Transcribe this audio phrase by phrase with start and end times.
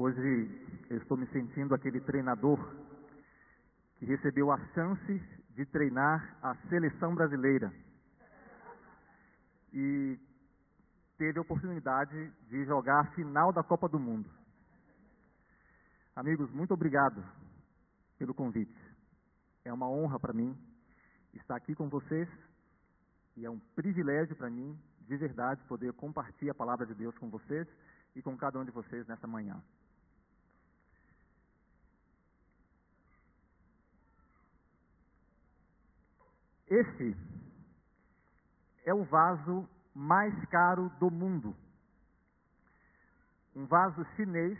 [0.00, 0.48] Hoje
[0.90, 2.56] eu estou me sentindo aquele treinador
[3.98, 5.20] que recebeu a chance
[5.56, 7.74] de treinar a seleção brasileira
[9.72, 10.16] e
[11.16, 14.30] teve a oportunidade de jogar a final da Copa do Mundo.
[16.14, 17.20] Amigos, muito obrigado
[18.20, 18.80] pelo convite.
[19.64, 20.56] É uma honra para mim
[21.34, 22.28] estar aqui com vocês
[23.36, 24.78] e é um privilégio para mim,
[25.08, 27.66] de verdade, poder compartilhar a palavra de Deus com vocês
[28.14, 29.60] e com cada um de vocês nessa manhã.
[36.70, 37.16] Esse
[38.84, 41.56] é o vaso mais caro do mundo.
[43.56, 44.58] Um vaso chinês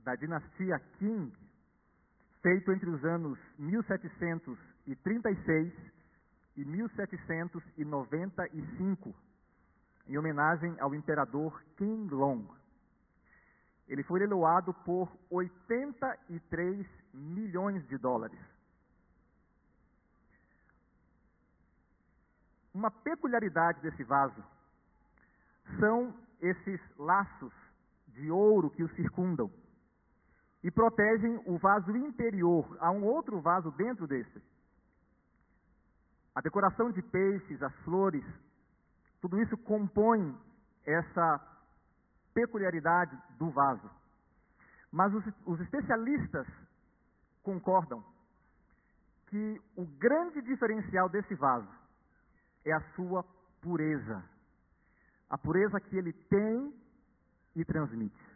[0.00, 1.32] da dinastia Qing,
[2.42, 5.72] feito entre os anos 1736
[6.56, 9.14] e 1795,
[10.08, 12.44] em homenagem ao imperador Qin Long.
[13.86, 18.49] Ele foi leiloado por 83 milhões de dólares.
[22.72, 24.42] Uma peculiaridade desse vaso
[25.78, 27.52] são esses laços
[28.08, 29.50] de ouro que o circundam
[30.62, 32.76] e protegem o vaso interior.
[32.80, 34.42] Há um outro vaso dentro desse.
[36.34, 38.24] A decoração de peixes, as flores,
[39.20, 40.36] tudo isso compõe
[40.84, 41.40] essa
[42.32, 43.90] peculiaridade do vaso.
[44.92, 46.46] Mas os, os especialistas
[47.42, 48.04] concordam
[49.26, 51.79] que o grande diferencial desse vaso
[52.64, 53.22] é a sua
[53.60, 54.24] pureza.
[55.28, 56.74] A pureza que ele tem
[57.54, 58.30] e transmite.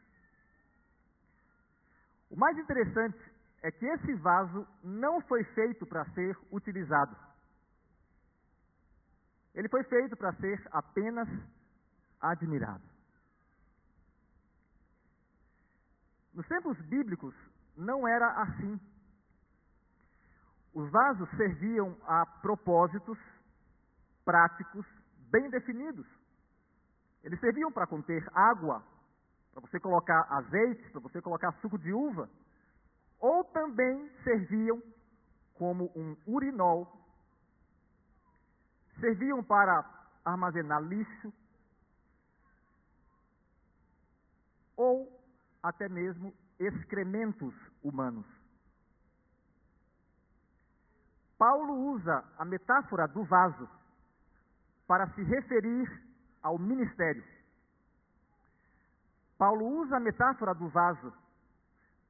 [2.30, 3.18] O mais interessante
[3.62, 7.16] é que esse vaso não foi feito para ser utilizado.
[9.54, 11.28] Ele foi feito para ser apenas
[12.20, 12.82] admirado.
[16.34, 17.34] Nos tempos bíblicos,
[17.76, 18.80] não era assim.
[20.74, 23.16] Os vasos serviam a propósitos
[24.24, 24.86] práticos
[25.30, 26.06] bem definidos.
[27.22, 28.82] Eles serviam para conter água,
[29.52, 32.28] para você colocar azeite, para você colocar suco de uva,
[33.20, 34.82] ou também serviam
[35.54, 37.00] como um urinol,
[39.00, 39.84] serviam para
[40.24, 41.32] armazenar lixo,
[44.76, 45.20] ou
[45.62, 48.26] até mesmo excrementos humanos.
[51.38, 53.68] Paulo usa a metáfora do vaso
[54.86, 55.90] para se referir
[56.42, 57.24] ao ministério.
[59.38, 61.12] Paulo usa a metáfora do vaso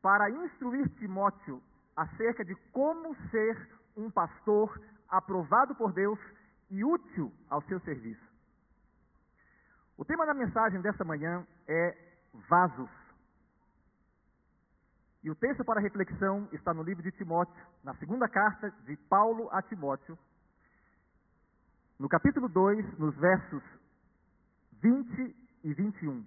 [0.02, 1.62] para instruir Timóteo
[1.96, 3.56] acerca de como ser
[3.96, 6.18] um pastor aprovado por Deus
[6.70, 8.22] e útil ao seu serviço.
[9.96, 11.96] O tema da mensagem desta manhã é
[12.48, 12.90] vasos.
[15.22, 19.48] E o texto para reflexão está no livro de Timóteo, na segunda carta de Paulo
[19.52, 20.18] a Timóteo,
[21.98, 23.62] no capítulo 2, nos versos
[24.82, 26.24] 20 e 21.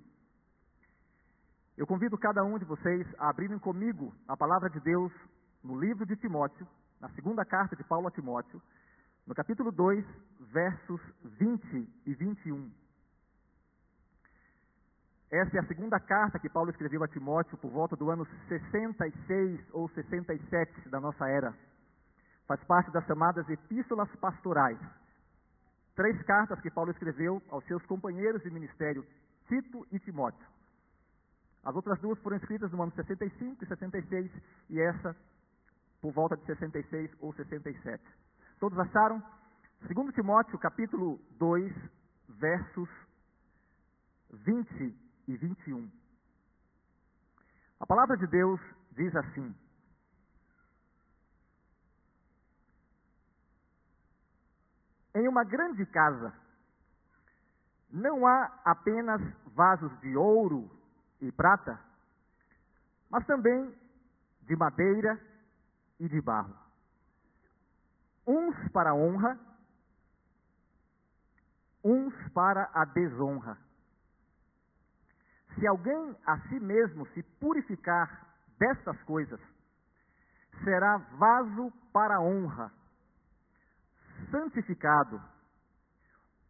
[1.77, 5.11] Eu convido cada um de vocês a abrirem comigo a palavra de Deus
[5.63, 6.65] no livro de Timóteo,
[7.01, 8.61] na segunda carta de Paulo a Timóteo,
[9.27, 10.05] no capítulo 2,
[10.39, 12.71] versos 20 e 21.
[15.29, 19.59] Essa é a segunda carta que Paulo escreveu a Timóteo por volta do ano 66
[19.73, 21.53] ou 67 da nossa era.
[22.47, 24.79] Faz parte das chamadas epístolas pastorais
[25.97, 29.03] três cartas que Paulo escreveu aos seus companheiros de ministério,
[29.47, 30.47] Tito e Timóteo.
[31.63, 34.31] As outras duas foram escritas no ano 65 e 66,
[34.69, 35.15] e essa
[35.99, 38.03] por volta de 66 ou 67.
[38.59, 39.21] Todos acharam?
[39.87, 41.73] Segundo Timóteo, capítulo 2,
[42.29, 42.89] versos
[44.31, 44.95] 20
[45.27, 45.89] e 21.
[47.79, 49.55] A palavra de Deus diz assim:
[55.17, 56.31] Em uma grande casa,
[57.89, 60.69] não há apenas vasos de ouro
[61.19, 61.81] e prata,
[63.09, 63.75] mas também
[64.43, 65.19] de madeira
[65.99, 66.55] e de barro.
[68.27, 69.39] Uns para a honra,
[71.83, 73.57] uns para a desonra.
[75.55, 79.41] Se alguém a si mesmo se purificar destas coisas,
[80.63, 82.71] será vaso para a honra,
[84.29, 85.21] santificado,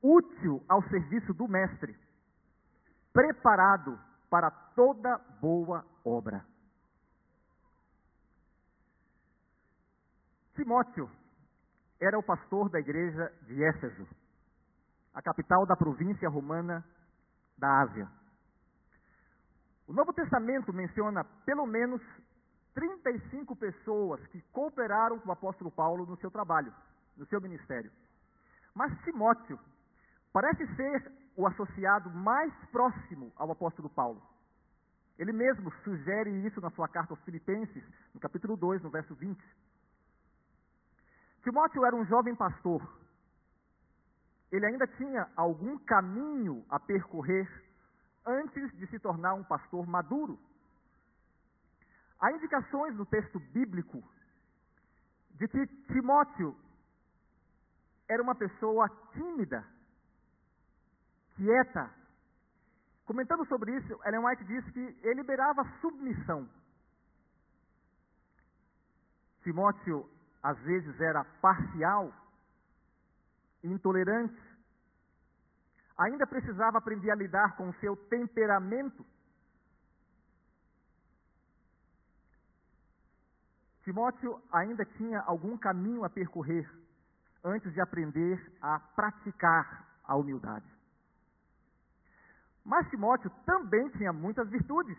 [0.02, 1.98] útil ao serviço do Mestre,
[3.14, 6.46] preparado para toda boa obra.
[10.56, 11.10] Timóteo
[12.00, 14.08] era o pastor da igreja de Éfeso,
[15.14, 16.84] a capital da província romana
[17.58, 18.08] da Ásia.
[19.88, 22.02] O Novo Testamento menciona pelo menos
[22.74, 26.74] 35 pessoas que cooperaram com o apóstolo Paulo no seu trabalho,
[27.18, 27.92] no seu ministério.
[28.74, 29.60] Mas Timóteo
[30.31, 34.22] parece ser o associado mais próximo ao apóstolo Paulo.
[35.18, 37.84] Ele mesmo sugere isso na sua carta aos Filipenses,
[38.14, 39.44] no capítulo 2, no verso 20.
[41.44, 42.81] Timóteo era um jovem pastor.
[44.52, 47.48] Ele ainda tinha algum caminho a percorrer
[48.25, 50.40] antes de se tornar um pastor maduro.
[52.19, 54.04] Há indicações no texto bíblico
[55.31, 56.56] de que Timóteo
[58.07, 59.65] era uma pessoa tímida,
[61.36, 61.92] quieta.
[63.06, 66.50] Comentando sobre isso, Ellen White diz que ele liberava submissão.
[69.44, 70.09] Timóteo,
[70.42, 72.13] às vezes, era parcial,
[73.63, 74.42] intolerante,
[75.98, 79.06] ainda precisava aprender a lidar com o seu temperamento.
[83.83, 86.69] Timóteo ainda tinha algum caminho a percorrer
[87.44, 90.66] antes de aprender a praticar a humildade.
[92.63, 94.98] Mas Timóteo também tinha muitas virtudes.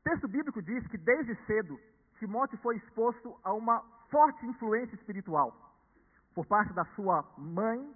[0.00, 1.78] O texto bíblico diz que desde cedo
[2.18, 5.56] Timóteo foi exposto a uma forte influência espiritual
[6.34, 7.94] por parte da sua mãe,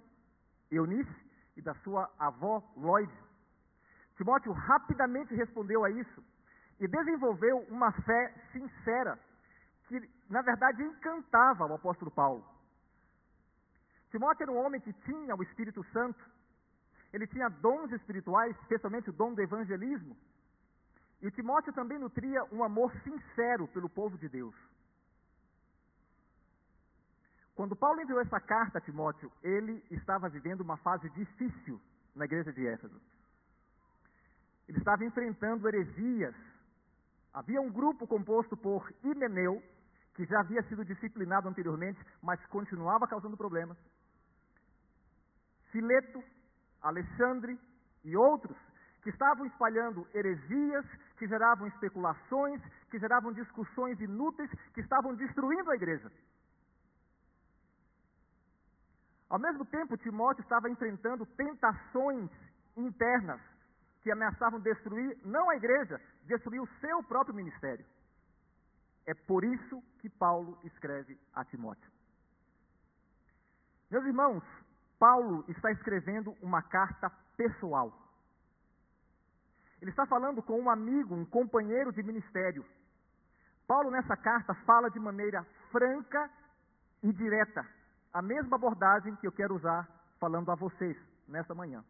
[0.71, 1.27] Eunice,
[1.57, 3.11] e da sua avó, Lloyd.
[4.15, 6.23] Timóteo rapidamente respondeu a isso
[6.79, 9.19] e desenvolveu uma fé sincera
[9.87, 12.45] que, na verdade, encantava o apóstolo Paulo.
[14.11, 16.23] Timóteo era um homem que tinha o Espírito Santo,
[17.13, 20.15] ele tinha dons espirituais, especialmente o dom do evangelismo,
[21.21, 24.55] e Timóteo também nutria um amor sincero pelo povo de Deus.
[27.55, 31.81] Quando Paulo enviou essa carta a Timóteo, ele estava vivendo uma fase difícil
[32.15, 33.01] na igreja de Éfeso.
[34.67, 36.35] Ele estava enfrentando heresias.
[37.33, 39.63] Havia um grupo composto por Himeneu,
[40.17, 43.77] que já havia sido disciplinado anteriormente, mas continuava causando problemas.
[45.71, 46.23] Fileto,
[46.81, 47.57] Alexandre
[48.03, 48.57] e outros
[49.03, 50.85] que estavam espalhando heresias,
[51.17, 52.59] que geravam especulações,
[52.89, 56.11] que geravam discussões inúteis, que estavam destruindo a igreja.
[59.29, 62.31] Ao mesmo tempo, Timóteo estava enfrentando tentações
[62.75, 63.39] internas
[64.01, 67.85] que ameaçavam destruir não a igreja, destruir o seu próprio ministério.
[69.07, 71.89] É por isso que Paulo escreve a Timóteo.
[73.89, 74.43] Meus irmãos,
[74.99, 77.97] Paulo está escrevendo uma carta pessoal.
[79.81, 82.65] Ele está falando com um amigo, um companheiro de ministério.
[83.65, 86.29] Paulo, nessa carta, fala de maneira franca
[87.01, 87.65] e direta
[88.11, 89.87] a mesma abordagem que eu quero usar
[90.19, 91.81] falando a vocês nesta manhã.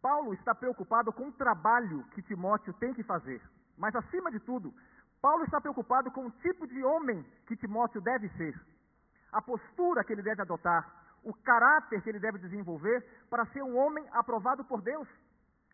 [0.00, 3.42] Paulo está preocupado com o trabalho que Timóteo tem que fazer,
[3.76, 4.74] mas acima de tudo,
[5.20, 8.58] Paulo está preocupado com o tipo de homem que Timóteo deve ser,
[9.32, 13.76] a postura que ele deve adotar, o caráter que ele deve desenvolver para ser um
[13.76, 15.08] homem aprovado por Deus,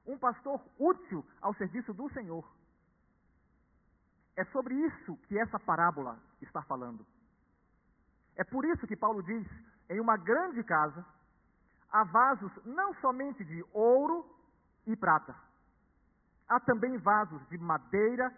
[0.06, 2.44] um pastor útil ao serviço do Senhor.
[4.36, 7.06] É sobre isso que essa parábola está falando.
[8.36, 9.46] É por isso que Paulo diz:
[9.88, 11.04] em uma grande casa
[11.90, 14.26] há vasos não somente de ouro
[14.86, 15.34] e prata,
[16.48, 18.32] há também vasos de madeira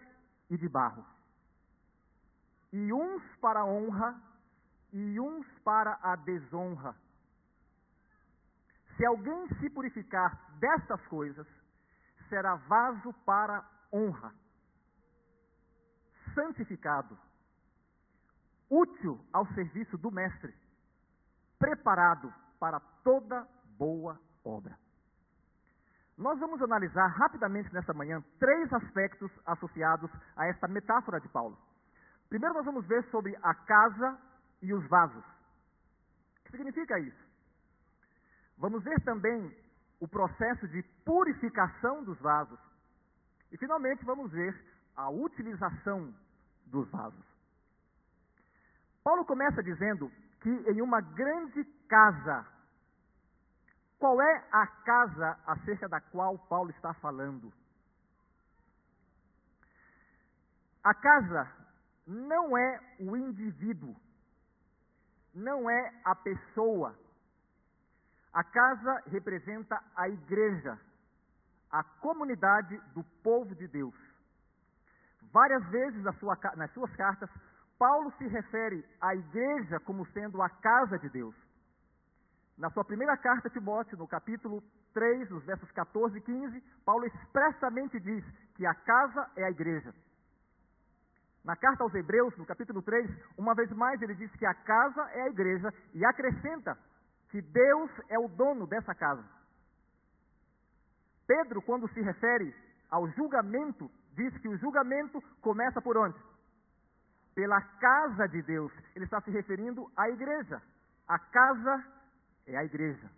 [0.50, 1.04] e de barro.
[2.72, 4.20] E uns para a honra
[4.92, 6.94] e uns para a desonra.
[8.96, 11.46] Se alguém se purificar destas coisas,
[12.28, 14.34] será vaso para honra,
[16.34, 17.18] santificado
[18.70, 20.54] útil ao serviço do Mestre,
[21.58, 23.48] preparado para toda
[23.78, 24.78] boa obra.
[26.18, 31.56] Nós vamos analisar rapidamente nesta manhã três aspectos associados a esta metáfora de Paulo.
[32.28, 34.18] Primeiro, nós vamos ver sobre a casa
[34.60, 35.24] e os vasos.
[35.24, 37.24] O que significa isso?
[38.58, 39.56] Vamos ver também
[40.00, 42.58] o processo de purificação dos vasos.
[43.52, 44.60] E, finalmente, vamos ver
[44.96, 46.12] a utilização
[46.66, 47.24] dos vasos.
[49.04, 50.10] Paulo começa dizendo
[50.40, 52.44] que em uma grande casa,
[53.98, 57.52] qual é a casa acerca da qual Paulo está falando?
[60.84, 61.50] A casa
[62.06, 63.94] não é o indivíduo,
[65.34, 66.94] não é a pessoa.
[68.32, 70.78] A casa representa a igreja,
[71.70, 73.94] a comunidade do povo de Deus.
[75.32, 76.18] Várias vezes nas
[76.72, 77.28] suas cartas,
[77.78, 81.34] Paulo se refere à igreja como sendo a casa de Deus.
[82.58, 84.60] Na sua primeira carta a Timóteo, no capítulo
[84.92, 88.24] 3, nos versos 14 e 15, Paulo expressamente diz
[88.56, 89.94] que a casa é a igreja.
[91.44, 95.02] Na carta aos Hebreus, no capítulo 3, uma vez mais ele diz que a casa
[95.12, 96.76] é a igreja e acrescenta
[97.30, 99.24] que Deus é o dono dessa casa.
[101.28, 102.52] Pedro, quando se refere
[102.90, 106.18] ao julgamento, diz que o julgamento começa por onde?
[107.36, 108.72] Pela casa de Deus.
[108.96, 110.60] Ele está se referindo à igreja.
[111.06, 111.97] A casa
[112.48, 113.10] é a igreja.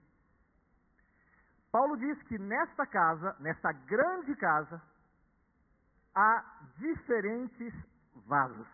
[1.70, 4.82] Paulo diz que nesta casa, nesta grande casa,
[6.14, 6.44] há
[6.78, 7.72] diferentes
[8.26, 8.66] vasos.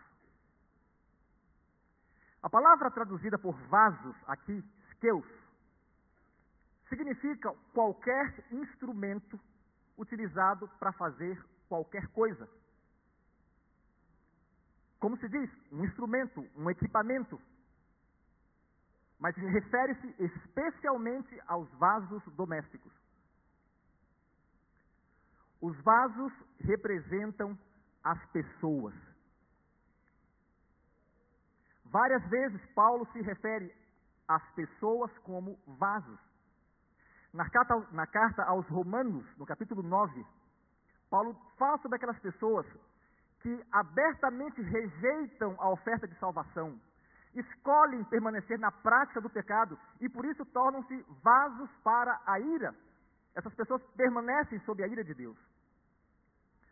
[2.42, 5.26] A palavra traduzida por vasos aqui, skeus,
[6.88, 9.38] significa qualquer instrumento
[9.98, 12.48] utilizado para fazer qualquer coisa.
[14.98, 17.40] Como se diz, um instrumento, um equipamento
[19.18, 22.92] mas refere-se especialmente aos vasos domésticos.
[25.60, 27.58] Os vasos representam
[28.04, 28.94] as pessoas.
[31.86, 33.74] Várias vezes Paulo se refere
[34.28, 36.18] às pessoas como vasos.
[37.32, 40.26] Na carta, na carta aos Romanos, no capítulo 9,
[41.10, 42.66] Paulo fala sobre aquelas pessoas
[43.40, 46.80] que abertamente rejeitam a oferta de salvação,
[47.40, 52.74] escolhem permanecer na prática do pecado e por isso tornam-se vasos para a ira.
[53.34, 55.36] Essas pessoas permanecem sob a ira de Deus.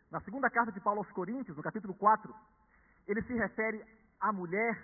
[0.09, 2.33] Na segunda carta de Paulo aos Coríntios, no capítulo 4,
[3.07, 3.85] ele se refere
[4.19, 4.75] à mulher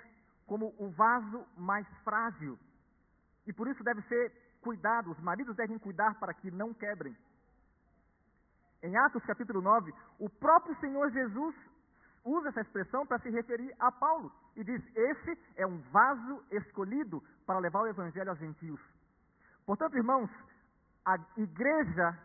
[0.46, 2.60] como o vaso mais frágil.
[3.48, 7.16] E por isso deve ser cuidado, os maridos devem cuidar para que não quebrem.
[8.84, 11.56] Em Atos capítulo 9, o próprio Senhor Jesus
[12.24, 17.24] usa essa expressão para se referir a Paulo e diz: Esse é um vaso escolhido
[17.46, 18.80] para levar o evangelho aos gentios.
[19.66, 20.30] Portanto, irmãos,
[21.06, 22.18] a igreja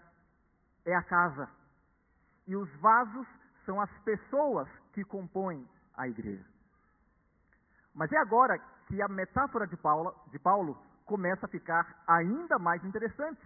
[0.85, 1.49] é a casa
[2.47, 3.27] e os vasos
[3.65, 6.45] são as pessoas que compõem a igreja.
[7.95, 12.85] Mas é agora que a metáfora de Paulo, de Paulo começa a ficar ainda mais
[12.85, 13.41] interessante.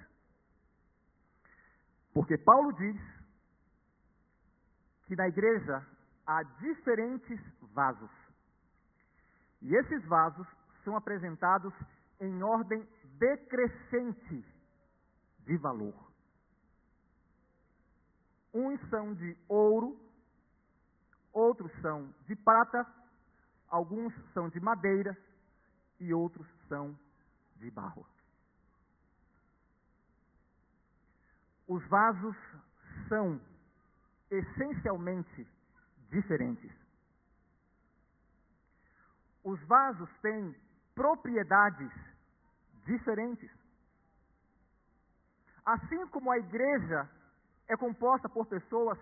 [2.12, 3.00] Porque Paulo diz
[5.06, 5.86] que na igreja
[6.26, 7.40] há diferentes
[7.72, 8.10] vasos.
[9.62, 10.46] E esses vasos
[10.84, 11.72] são apresentados
[12.20, 12.86] em ordem
[13.18, 14.44] decrescente
[15.40, 15.94] de valor.
[18.52, 19.98] Uns são de ouro,
[21.32, 22.86] outros são de prata,
[23.68, 25.16] alguns são de madeira
[26.00, 26.98] e outros são
[27.56, 28.06] de barro.
[31.68, 32.36] Os vasos
[33.08, 33.40] são
[34.30, 35.46] essencialmente
[36.10, 36.79] diferentes.
[39.44, 40.54] Os vasos têm
[40.94, 41.90] propriedades
[42.84, 43.50] diferentes.
[45.64, 47.08] Assim como a igreja
[47.68, 48.98] é composta por pessoas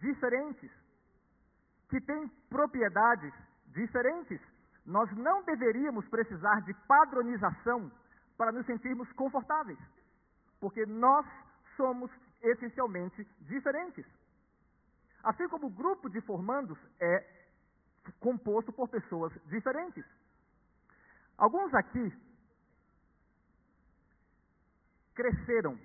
[0.00, 0.70] diferentes,
[1.88, 3.32] que têm propriedades
[3.68, 4.40] diferentes,
[4.86, 7.90] nós não deveríamos precisar de padronização
[8.36, 9.78] para nos sentirmos confortáveis,
[10.60, 11.26] porque nós
[11.76, 12.10] somos
[12.42, 14.06] essencialmente diferentes.
[15.22, 17.43] Assim como o grupo de formandos é
[18.12, 20.04] composto por pessoas diferentes.
[21.36, 22.12] Alguns aqui
[25.14, 25.78] cresceram,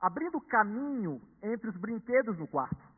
[0.00, 2.90] abrindo caminho entre os brinquedos no quarto.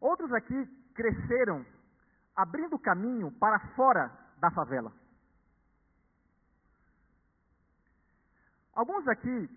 [0.00, 1.64] Outros aqui cresceram,
[2.34, 4.92] abrindo caminho para fora da favela.
[8.72, 9.48] Alguns aqui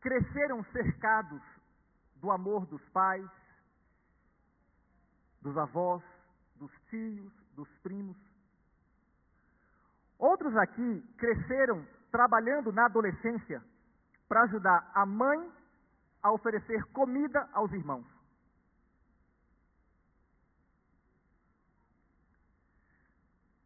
[0.00, 1.42] cresceram cercados
[2.20, 3.28] do amor dos pais,
[5.40, 6.02] dos avós,
[6.56, 8.16] dos tios, dos primos.
[10.18, 13.62] Outros aqui cresceram trabalhando na adolescência
[14.28, 15.52] para ajudar a mãe
[16.22, 18.06] a oferecer comida aos irmãos.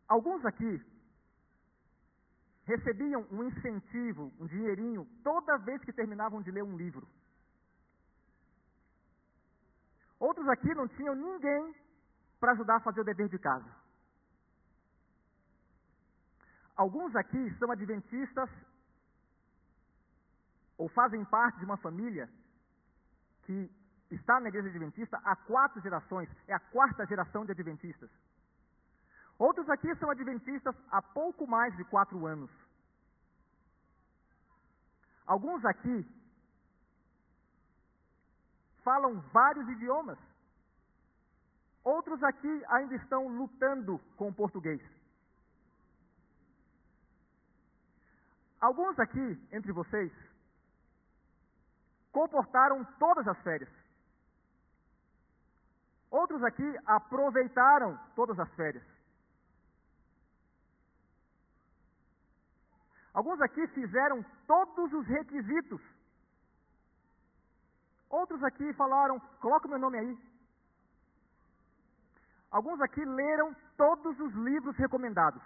[0.07, 0.81] Alguns aqui
[2.65, 7.09] recebiam um incentivo, um dinheirinho, toda vez que terminavam de ler um livro.
[10.29, 11.75] Outros aqui não tinham ninguém
[12.39, 13.69] para ajudar a fazer o dever de casa.
[16.77, 18.49] Alguns aqui são adventistas
[20.79, 22.31] ou fazem parte de uma família
[23.47, 23.69] que
[24.13, 28.09] está na igreja adventista há quatro gerações, é a quarta geração de adventistas.
[29.37, 32.51] Outros aqui são adventistas há pouco mais de quatro anos.
[35.27, 36.07] Alguns aqui
[38.83, 40.19] falam vários idiomas.
[41.85, 44.81] Outros aqui ainda estão lutando com o português.
[48.61, 50.13] Alguns aqui, entre vocês,
[52.13, 53.71] comportaram todas as férias.
[56.11, 58.85] Outros aqui aproveitaram todas as férias.
[63.15, 65.81] Alguns aqui fizeram todos os requisitos
[68.13, 70.19] Outros aqui falaram: coloca o meu nome aí.
[72.51, 75.43] Alguns aqui leram todos os livros recomendados.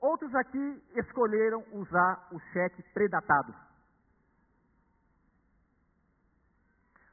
[0.00, 3.54] Outros aqui escolheram usar o cheque predatado.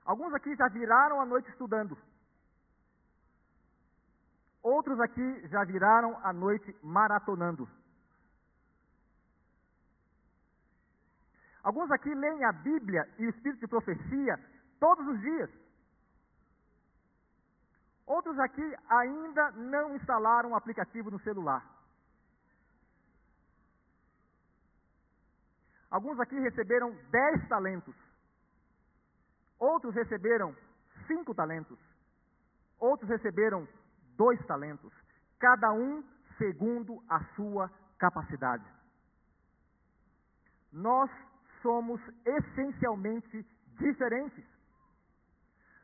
[0.06, 1.98] Alguns aqui já viraram a noite estudando.
[4.64, 7.68] Outros aqui já viraram a noite maratonando.
[11.64, 14.40] Alguns aqui leem a Bíblia e o Espírito de Profecia
[14.80, 15.50] todos os dias.
[18.06, 21.64] Outros aqui ainda não instalaram o aplicativo no celular.
[25.90, 27.96] Alguns aqui receberam dez talentos.
[29.60, 30.56] Outros receberam
[31.06, 31.78] cinco talentos.
[32.80, 33.68] Outros receberam
[34.18, 34.92] dois talentos.
[35.38, 36.04] Cada um
[36.38, 38.66] segundo a sua capacidade.
[40.72, 41.12] Nós
[41.62, 43.46] somos essencialmente
[43.78, 44.46] diferentes.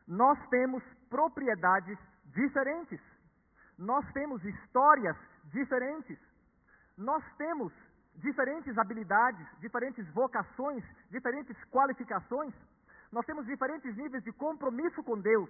[0.07, 3.01] Nós temos propriedades diferentes.
[3.77, 5.15] Nós temos histórias
[5.51, 6.17] diferentes.
[6.97, 7.71] Nós temos
[8.15, 12.53] diferentes habilidades, diferentes vocações, diferentes qualificações.
[13.11, 15.49] Nós temos diferentes níveis de compromisso com Deus,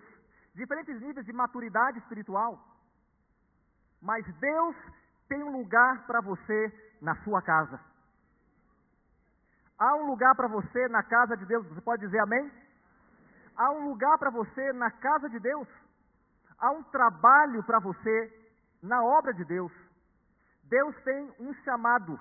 [0.54, 2.62] diferentes níveis de maturidade espiritual.
[4.02, 4.76] Mas Deus
[5.28, 7.80] tem um lugar para você na sua casa.
[9.78, 11.66] Há um lugar para você na casa de Deus.
[11.68, 12.52] Você pode dizer amém?
[13.56, 15.68] Há um lugar para você na casa de Deus.
[16.58, 18.34] Há um trabalho para você
[18.82, 19.72] na obra de Deus.
[20.64, 22.20] Deus tem um chamado.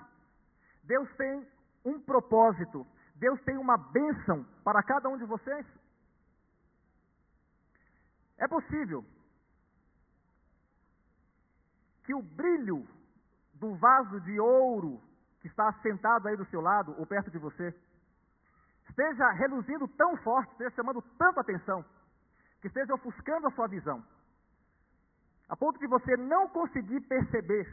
[0.83, 1.47] Deus tem
[1.83, 2.85] um propósito.
[3.15, 5.65] Deus tem uma bênção para cada um de vocês.
[8.37, 9.03] É possível
[12.03, 12.87] que o brilho
[13.55, 15.01] do vaso de ouro
[15.47, 17.73] que está sentado aí do seu lado ou perto de você
[18.89, 21.85] esteja reluzindo tão forte, esteja chamando tanta atenção,
[22.61, 24.03] que esteja ofuscando a sua visão,
[25.47, 27.65] a ponto de você não conseguir perceber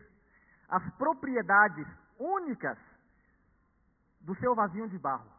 [0.68, 1.86] as propriedades
[2.18, 2.78] únicas
[4.20, 5.30] do seu vasinho de barro.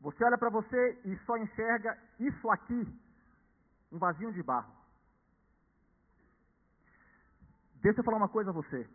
[0.00, 3.00] Você olha para você e só enxerga isso aqui,
[3.92, 4.79] um vasinho de barro.
[7.82, 8.88] Deixa eu falar uma coisa a você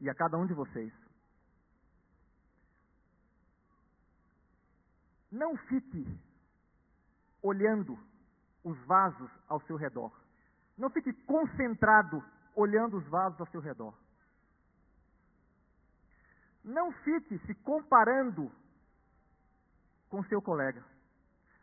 [0.00, 0.92] e a cada um de vocês.
[5.30, 6.06] Não fique
[7.42, 7.98] olhando
[8.64, 10.12] os vasos ao seu redor.
[10.76, 12.22] Não fique concentrado
[12.54, 13.94] olhando os vasos ao seu redor.
[16.64, 18.50] Não fique se comparando
[20.08, 20.84] com seu colega.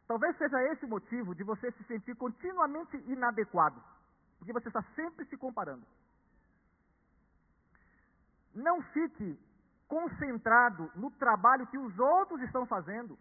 [0.08, 3.81] Talvez seja esse o motivo de você se sentir continuamente inadequado,
[4.45, 5.86] porque você está sempre se comparando.
[8.53, 9.39] Não fique
[9.88, 13.17] concentrado no trabalho que os outros estão fazendo.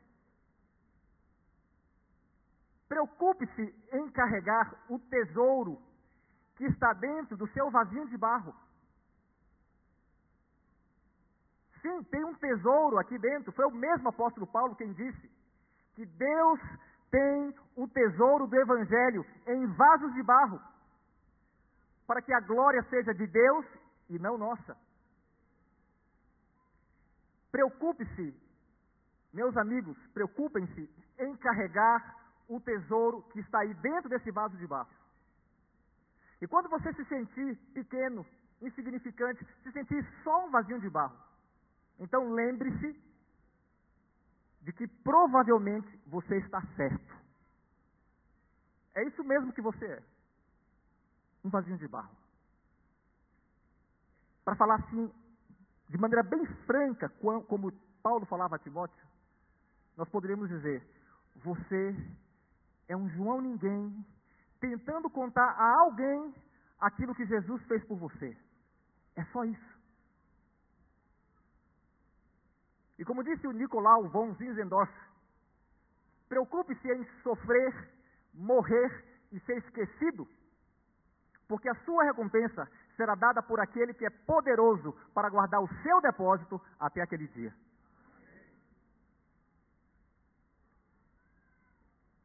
[2.89, 5.81] Preocupe-se em carregar o tesouro
[6.57, 8.55] que está dentro do seu vasinho de barro.
[11.81, 13.53] Sim, tem um tesouro aqui dentro.
[13.53, 15.31] Foi o mesmo apóstolo Paulo quem disse
[15.95, 16.61] que Deus
[17.11, 20.61] tem o tesouro do Evangelho em vasos de barro,
[22.07, 23.67] para que a glória seja de Deus
[24.09, 24.77] e não nossa.
[27.51, 28.35] Preocupe-se,
[29.33, 34.91] meus amigos, preocupem-se em carregar o tesouro que está aí dentro desse vaso de barro.
[36.41, 38.27] E quando você se sentir pequeno,
[38.61, 41.17] insignificante, se sentir só um vasinho de barro,
[41.99, 43.01] então lembre-se
[44.63, 47.15] de que provavelmente você está certo.
[48.95, 50.03] É isso mesmo que você é.
[51.45, 52.17] Um vasinho de barro.
[54.45, 55.13] Para falar assim,
[55.89, 57.09] de maneira bem franca,
[57.49, 59.07] como Paulo falava a Timóteo,
[59.97, 60.83] nós poderíamos dizer:
[61.37, 61.97] você
[62.89, 64.05] é um João ninguém,
[64.61, 66.35] tentando contar a alguém
[66.79, 68.37] aquilo que Jesus fez por você.
[69.17, 69.75] É só isso.
[72.99, 74.93] E como disse o Nicolau von Zinzendorf,
[76.29, 77.91] preocupe-se em sofrer,
[78.33, 80.29] morrer e ser esquecido,
[81.49, 86.01] porque a sua recompensa será dada por aquele que é poderoso para guardar o seu
[86.01, 87.55] depósito até aquele dia.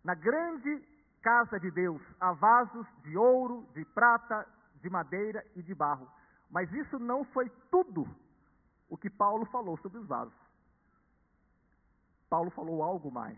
[0.03, 0.81] Na grande
[1.21, 4.47] casa de Deus há vasos de ouro, de prata,
[4.81, 6.09] de madeira e de barro.
[6.49, 8.07] Mas isso não foi tudo
[8.89, 10.33] o que Paulo falou sobre os vasos.
[12.29, 13.37] Paulo falou algo mais.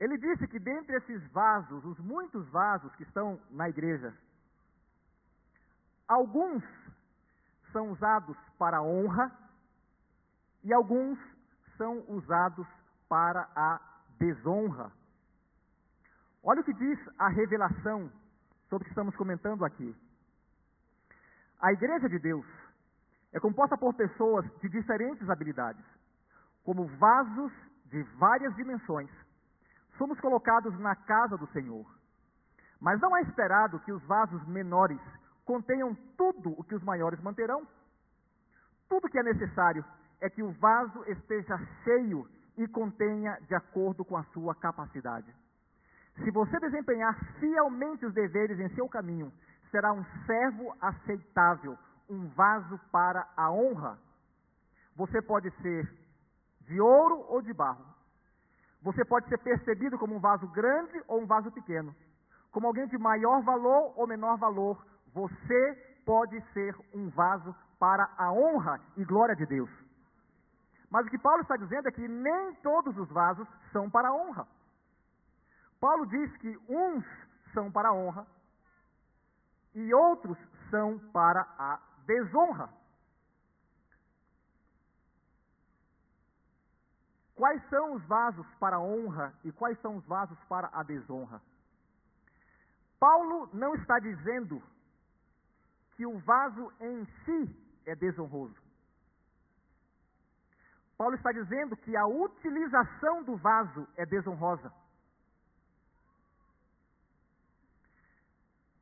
[0.00, 4.12] Ele disse que dentre esses vasos, os muitos vasos que estão na igreja,
[6.08, 6.62] alguns
[7.72, 9.30] são usados para honra
[10.62, 11.18] e alguns
[11.76, 12.66] são usados
[13.08, 13.80] para a
[14.18, 14.90] desonra.
[16.42, 18.10] Olha o que diz a revelação
[18.68, 19.94] sobre o que estamos comentando aqui.
[21.60, 22.46] A igreja de Deus
[23.32, 25.84] é composta por pessoas de diferentes habilidades,
[26.62, 27.52] como vasos
[27.86, 29.10] de várias dimensões.
[29.96, 31.86] Somos colocados na casa do Senhor.
[32.80, 35.00] Mas não é esperado que os vasos menores
[35.44, 37.66] contenham tudo o que os maiores manterão.
[38.88, 39.84] Tudo que é necessário
[40.20, 45.32] é que o vaso esteja cheio e contenha de acordo com a sua capacidade.
[46.22, 49.32] Se você desempenhar fielmente os deveres em seu caminho,
[49.70, 51.76] será um servo aceitável,
[52.08, 53.98] um vaso para a honra.
[54.94, 55.92] Você pode ser
[56.60, 57.93] de ouro ou de barro.
[58.84, 61.96] Você pode ser percebido como um vaso grande ou um vaso pequeno.
[62.52, 68.30] Como alguém de maior valor ou menor valor, você pode ser um vaso para a
[68.30, 69.70] honra e glória de Deus.
[70.90, 74.14] Mas o que Paulo está dizendo é que nem todos os vasos são para a
[74.14, 74.46] honra.
[75.80, 77.04] Paulo diz que uns
[77.54, 78.26] são para a honra
[79.74, 80.36] e outros
[80.70, 82.68] são para a desonra.
[87.34, 91.40] Quais são os vasos para a honra e quais são os vasos para a desonra?
[92.98, 94.62] Paulo não está dizendo
[95.96, 98.56] que o vaso em si é desonroso.
[100.96, 104.72] Paulo está dizendo que a utilização do vaso é desonrosa.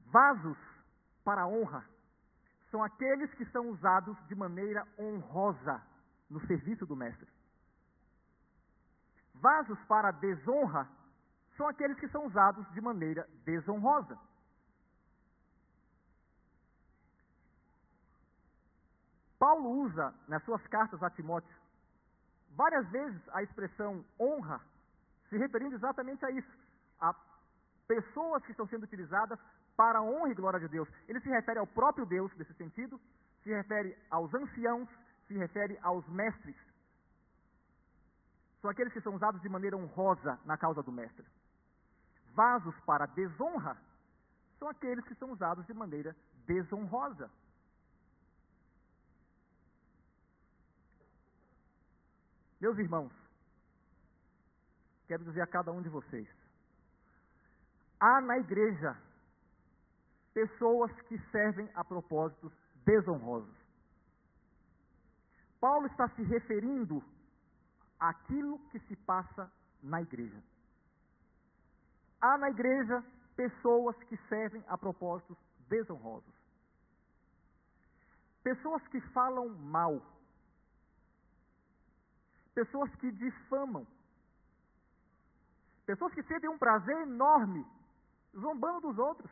[0.07, 0.59] Vasos
[1.25, 1.85] para honra
[2.71, 5.83] são aqueles que são usados de maneira honrosa
[6.29, 7.29] no serviço do mestre.
[9.43, 10.89] Vasos para desonra
[11.57, 14.17] são aqueles que são usados de maneira desonrosa.
[19.37, 21.53] Paulo usa nas suas cartas a Timóteo
[22.55, 24.61] várias vezes a expressão honra,
[25.29, 26.53] se referindo exatamente a isso,
[27.01, 27.13] a
[27.89, 29.41] pessoas que estão sendo utilizadas
[29.77, 30.89] para a honra e glória de Deus.
[31.09, 33.01] Ele se refere ao próprio Deus nesse sentido,
[33.43, 34.89] se refere aos anciãos,
[35.27, 36.72] se refere aos mestres.
[38.63, 41.27] São aqueles que são usados de maneira honrosa na causa do mestre.
[42.33, 43.77] Vasos para desonra
[44.59, 47.29] são aqueles que são usados de maneira desonrosa.
[52.61, 53.13] Meus irmãos,
[55.09, 56.29] quero dizer a cada um de vocês:
[57.99, 58.97] há na igreja
[60.33, 62.53] pessoas que servem a propósitos
[62.85, 63.57] desonrosos.
[65.61, 67.03] Paulo está se referindo
[68.09, 69.51] àquilo que se passa
[69.83, 70.43] na igreja.
[72.21, 73.05] Há na igreja
[73.37, 75.37] pessoas que servem a propósitos
[75.69, 76.35] desonrosos.
[78.43, 80.01] Pessoas que falam mal
[82.55, 83.87] pessoas que difamam,
[85.87, 87.67] pessoas que sentem um prazer enorme
[88.39, 89.31] zombando dos outros.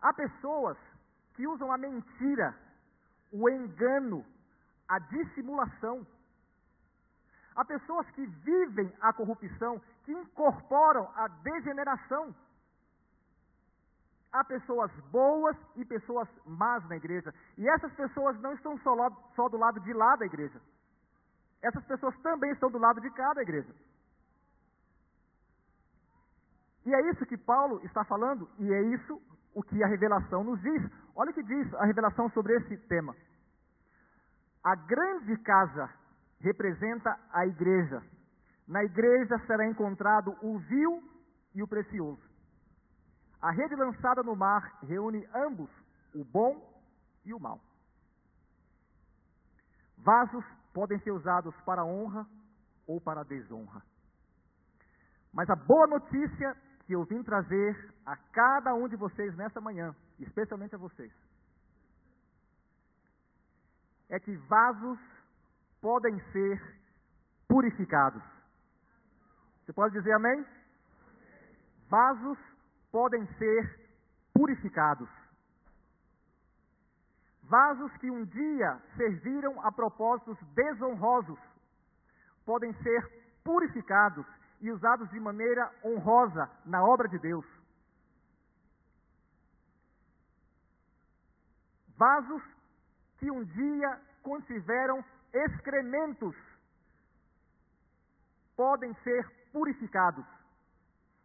[0.00, 0.78] Há pessoas
[1.34, 2.54] que usam a mentira,
[3.32, 4.24] o engano,
[4.90, 6.04] a dissimulação.
[7.54, 12.34] Há pessoas que vivem a corrupção, que incorporam a degeneração.
[14.32, 17.32] Há pessoas boas e pessoas más na igreja.
[17.56, 18.94] E essas pessoas não estão só,
[19.36, 20.60] só do lado de lá da igreja.
[21.62, 23.72] Essas pessoas também estão do lado de cá da igreja.
[26.84, 29.20] E é isso que Paulo está falando, e é isso
[29.54, 30.82] o que a revelação nos diz.
[31.14, 33.14] Olha o que diz a revelação sobre esse tema.
[34.62, 35.90] A grande casa
[36.40, 38.02] representa a igreja.
[38.68, 41.02] Na igreja será encontrado o vil
[41.54, 42.22] e o precioso.
[43.40, 45.70] A rede lançada no mar reúne ambos,
[46.14, 46.82] o bom
[47.24, 47.58] e o mal.
[49.98, 50.44] Vasos
[50.74, 52.26] podem ser usados para honra
[52.86, 53.82] ou para desonra.
[55.32, 59.94] Mas a boa notícia que eu vim trazer a cada um de vocês nessa manhã,
[60.18, 61.12] especialmente a vocês,
[64.10, 64.98] é que vasos
[65.80, 66.60] podem ser
[67.48, 68.22] purificados.
[69.64, 70.44] Você pode dizer amém?
[71.88, 72.38] Vasos
[72.90, 73.88] podem ser
[74.34, 75.08] purificados.
[77.44, 81.38] Vasos que um dia serviram a propósitos desonrosos
[82.44, 83.02] podem ser
[83.44, 84.26] purificados
[84.60, 87.46] e usados de maneira honrosa na obra de Deus.
[91.96, 92.42] Vasos
[93.20, 96.34] que um dia contiveram excrementos
[98.56, 100.24] podem ser purificados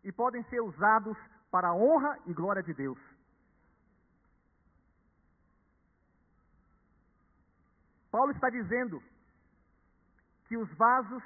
[0.03, 1.17] e podem ser usados
[1.49, 2.99] para a honra e glória de Deus.
[8.11, 9.01] Paulo está dizendo
[10.47, 11.23] que os vasos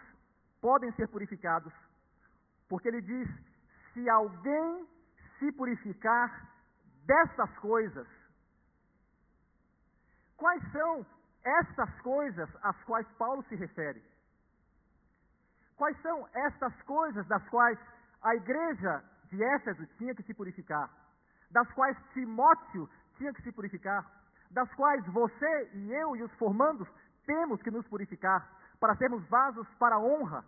[0.62, 1.74] podem ser purificados,
[2.68, 3.28] porque ele diz:
[3.94, 4.88] se alguém
[5.38, 6.48] se purificar
[7.06, 8.08] dessas coisas,
[10.40, 11.06] quais são
[11.44, 14.02] essas coisas às quais Paulo se refere?
[15.76, 17.78] Quais são essas coisas das quais
[18.22, 20.90] a igreja de Éfeso tinha que se purificar?
[21.52, 24.06] Das quais Timóteo tinha que se purificar?
[24.52, 26.88] Das quais você e eu e os formandos
[27.26, 28.50] temos que nos purificar
[28.80, 30.44] para sermos vasos para a honra?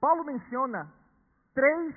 [0.00, 0.92] Paulo menciona
[1.54, 1.94] três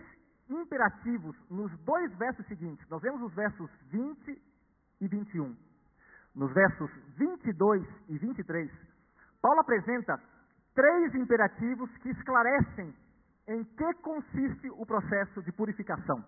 [0.49, 2.87] imperativos nos dois versos seguintes.
[2.87, 4.46] Nós vemos os versos 20
[5.01, 5.55] e 21.
[6.35, 8.71] Nos versos 22 e 23,
[9.41, 10.21] Paulo apresenta
[10.75, 12.93] três imperativos que esclarecem
[13.47, 16.23] em que consiste o processo de purificação.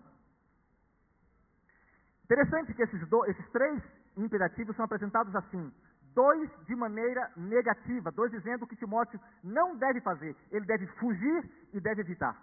[2.24, 3.82] Interessante que esses, do, esses três
[4.16, 5.72] imperativos são apresentados assim:
[6.14, 11.80] dois de maneira negativa, dois dizendo que Timóteo não deve fazer, ele deve fugir e
[11.80, 12.36] deve evitar.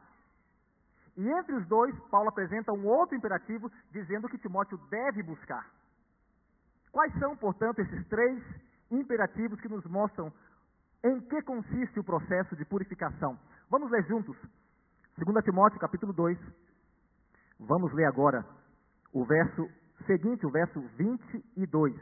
[1.15, 5.65] E entre os dois, Paulo apresenta um outro imperativo dizendo que Timóteo deve buscar.
[6.91, 8.43] Quais são, portanto, esses três
[8.89, 10.31] imperativos que nos mostram
[11.03, 13.37] em que consiste o processo de purificação?
[13.69, 14.35] Vamos ler juntos.
[15.17, 16.37] 2 Timóteo, capítulo 2.
[17.59, 18.45] Vamos ler agora
[19.11, 19.69] o verso
[20.05, 21.95] seguinte, o verso 22.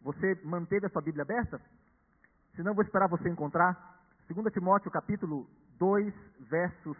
[0.00, 1.60] Você manteve a sua Bíblia aberta?
[2.54, 4.00] Se não, vou esperar você encontrar.
[4.28, 5.46] 2 Timóteo, capítulo
[5.78, 6.96] 2, versos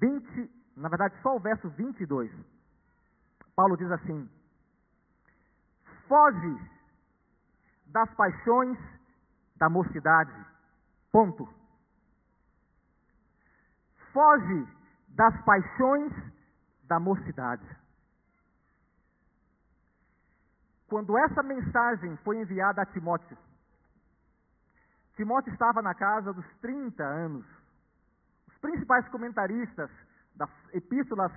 [0.00, 2.30] 20, na verdade, só o verso 22.
[3.54, 4.28] Paulo diz assim:
[6.08, 6.70] Foge
[7.86, 8.78] das paixões
[9.56, 10.32] da mocidade.
[11.12, 11.48] Ponto.
[14.12, 14.66] Foge
[15.08, 16.12] das paixões
[16.84, 17.76] da mocidade.
[20.88, 23.36] Quando essa mensagem foi enviada a Timóteo,
[25.16, 27.44] Timóteo estava na casa dos 30 anos.
[28.46, 29.90] Os principais comentaristas
[30.34, 31.32] das epístolas,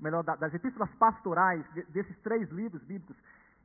[0.00, 3.16] melhor, das epístolas pastorais desses três livros bíblicos,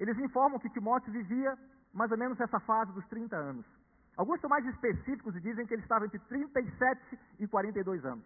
[0.02, 1.56] eles informam que Timóteo vivia
[1.94, 3.66] mais ou menos essa fase dos 30 anos.
[4.18, 8.26] Alguns são mais específicos e dizem que ele estava entre 37 e 42 anos.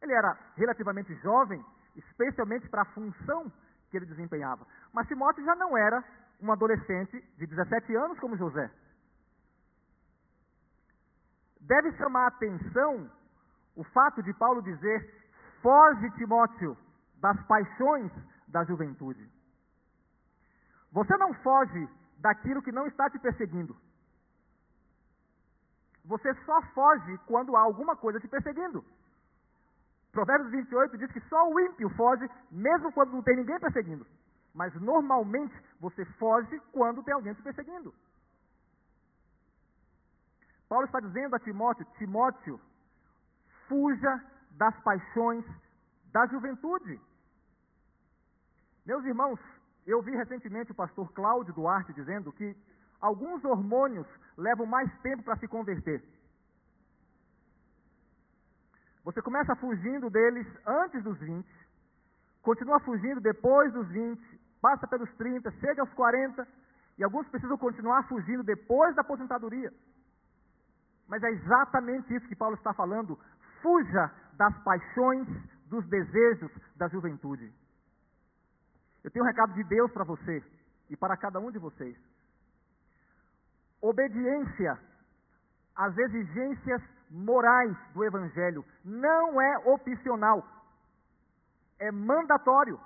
[0.00, 1.60] Ele era relativamente jovem,
[1.96, 3.52] especialmente para a função
[3.90, 4.64] que ele desempenhava.
[4.92, 6.04] Mas Timóteo já não era
[6.40, 8.70] um adolescente de 17 anos como José.
[11.62, 13.10] Deve chamar a atenção
[13.74, 16.76] o fato de Paulo dizer: foge, Timóteo,
[17.20, 18.12] das paixões
[18.46, 19.37] da juventude.
[20.92, 23.76] Você não foge daquilo que não está te perseguindo.
[26.04, 28.84] Você só foge quando há alguma coisa te perseguindo.
[30.10, 34.06] Provérbios 28 diz que só o ímpio foge, mesmo quando não tem ninguém perseguindo.
[34.54, 37.94] Mas normalmente você foge quando tem alguém te perseguindo.
[40.68, 42.60] Paulo está dizendo a Timóteo: Timóteo,
[43.68, 45.44] fuja das paixões
[46.10, 47.00] da juventude.
[48.84, 49.38] Meus irmãos,
[49.88, 52.54] eu vi recentemente o pastor Cláudio Duarte dizendo que
[53.00, 56.04] alguns hormônios levam mais tempo para se converter.
[59.02, 61.48] Você começa fugindo deles antes dos 20,
[62.42, 64.20] continua fugindo depois dos 20,
[64.60, 66.46] passa pelos 30, chega aos 40,
[66.98, 69.72] e alguns precisam continuar fugindo depois da aposentadoria.
[71.08, 73.18] Mas é exatamente isso que Paulo está falando.
[73.62, 75.26] Fuja das paixões,
[75.66, 77.50] dos desejos da juventude.
[79.04, 80.42] Eu tenho um recado de Deus para você
[80.90, 81.96] e para cada um de vocês.
[83.80, 84.78] Obediência
[85.74, 90.44] às exigências morais do Evangelho não é opcional,
[91.78, 92.80] é mandatório.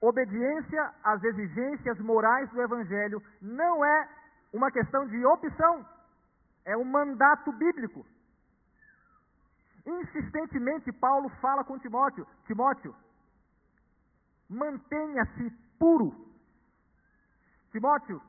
[0.00, 4.08] Obediência às exigências morais do Evangelho não é
[4.52, 5.86] uma questão de opção,
[6.64, 8.06] é um mandato bíblico.
[9.84, 12.94] Insistentemente, Paulo fala com Timóteo: Timóteo,
[14.48, 16.14] mantenha-se puro.
[17.72, 18.20] Timóteo,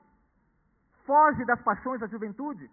[1.06, 2.69] foge das paixões da juventude.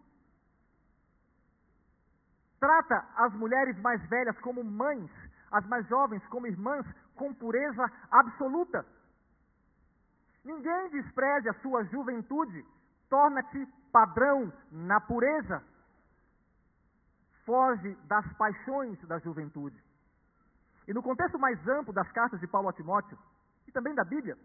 [2.58, 5.10] Trata as mulheres mais velhas como mães,
[5.50, 8.84] as mais jovens como irmãs, com pureza absoluta.
[10.44, 12.64] Ninguém despreze a sua juventude,
[13.08, 15.62] torna-te padrão na pureza.
[17.44, 19.80] Foge das paixões da juventude.
[20.88, 23.18] E no contexto mais amplo das cartas de Paulo a Timóteo,
[23.74, 24.38] também da Bíblia,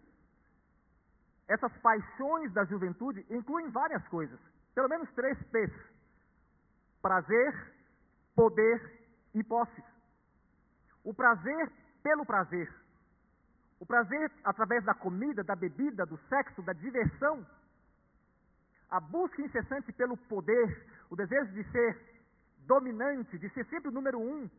[1.48, 4.40] essas paixões da juventude incluem várias coisas,
[4.76, 5.74] pelo menos três P's:
[7.02, 7.74] prazer,
[8.36, 8.78] poder
[9.34, 9.84] e posses.
[11.04, 11.72] O prazer
[12.04, 12.70] pelo prazer.
[13.80, 17.46] O prazer através da comida, da bebida, do sexo, da diversão.
[18.90, 21.98] A busca incessante pelo poder, o desejo de ser
[22.68, 24.50] dominante, de ser sempre o número um,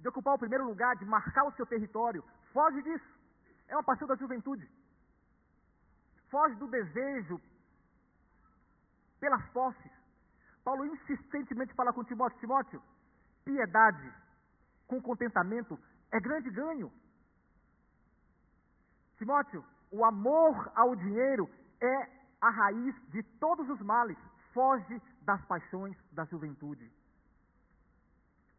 [0.00, 2.24] de ocupar o primeiro lugar, de marcar o seu território.
[2.52, 3.21] Foge disso.
[3.68, 4.68] É uma paixão da juventude.
[6.30, 7.40] Foge do desejo
[9.20, 9.92] pelas posses.
[10.64, 12.82] Paulo insistentemente fala com Timóteo: Timóteo,
[13.44, 14.12] piedade
[14.86, 15.78] com contentamento
[16.10, 16.92] é grande ganho.
[19.16, 21.48] Timóteo, o amor ao dinheiro
[21.80, 22.08] é
[22.40, 24.18] a raiz de todos os males.
[24.52, 26.90] Foge das paixões da juventude.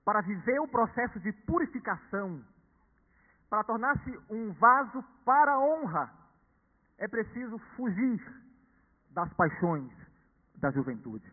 [0.04, 2.44] Para viver o processo de purificação,
[3.54, 6.12] para tornar-se um vaso para a honra,
[6.98, 8.20] é preciso fugir
[9.12, 9.92] das paixões
[10.56, 11.32] da juventude.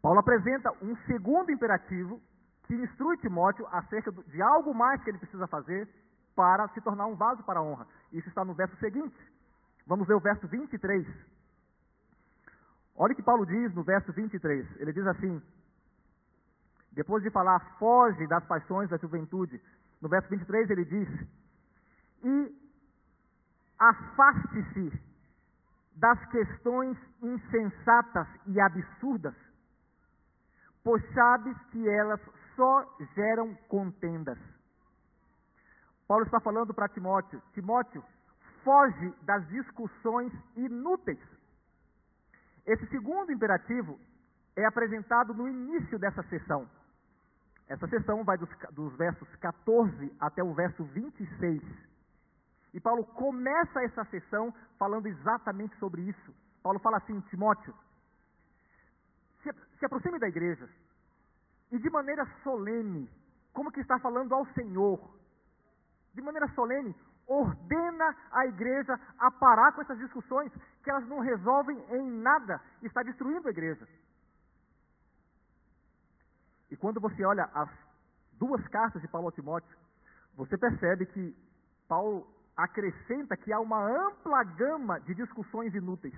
[0.00, 2.18] Paulo apresenta um segundo imperativo
[2.62, 5.86] que instrui Timóteo acerca de algo mais que ele precisa fazer
[6.34, 7.86] para se tornar um vaso para a honra.
[8.10, 9.18] Isso está no verso seguinte.
[9.86, 11.06] Vamos ver o verso 23.
[12.96, 14.80] Olha o que Paulo diz no verso 23.
[14.80, 15.42] Ele diz assim:
[16.92, 19.60] depois de falar, foge das paixões da juventude.
[20.04, 21.08] No verso 23 ele diz:
[22.22, 22.54] E
[23.78, 24.92] afaste-se
[25.96, 29.34] das questões insensatas e absurdas,
[30.84, 32.20] pois sabes que elas
[32.54, 34.38] só geram contendas.
[36.06, 38.04] Paulo está falando para Timóteo: Timóteo,
[38.62, 41.20] foge das discussões inúteis.
[42.66, 43.98] Esse segundo imperativo
[44.54, 46.68] é apresentado no início dessa sessão.
[47.68, 51.62] Essa sessão vai dos, dos, versos 14 até o verso 26.
[52.74, 56.34] E Paulo começa essa sessão falando exatamente sobre isso.
[56.62, 57.74] Paulo fala assim: Timóteo,
[59.42, 60.68] se, se aproxime da igreja
[61.72, 63.10] e de maneira solene,
[63.52, 65.00] como que está falando ao Senhor,
[66.12, 66.94] de maneira solene,
[67.26, 73.02] ordena a igreja a parar com essas discussões, que elas não resolvem em nada, está
[73.02, 73.88] destruindo a igreja.
[76.70, 77.70] E quando você olha as
[78.32, 79.76] duas cartas de Paulo a Timóteo,
[80.34, 81.36] você percebe que
[81.88, 86.14] Paulo acrescenta que há uma ampla gama de discussões inúteis.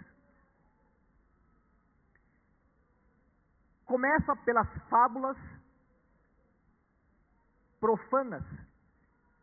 [3.85, 5.37] Começa pelas fábulas
[7.81, 8.45] profanas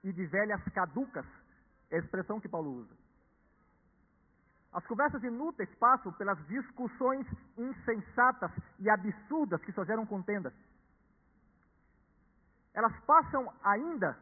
[0.04, 1.26] e de velhas caducas,
[1.90, 2.94] é a expressão que Paulo usa.
[4.74, 7.26] As conversas inúteis passam pelas discussões
[7.58, 10.54] insensatas e absurdas que só geram contendas.
[12.74, 14.18] Elas passam ainda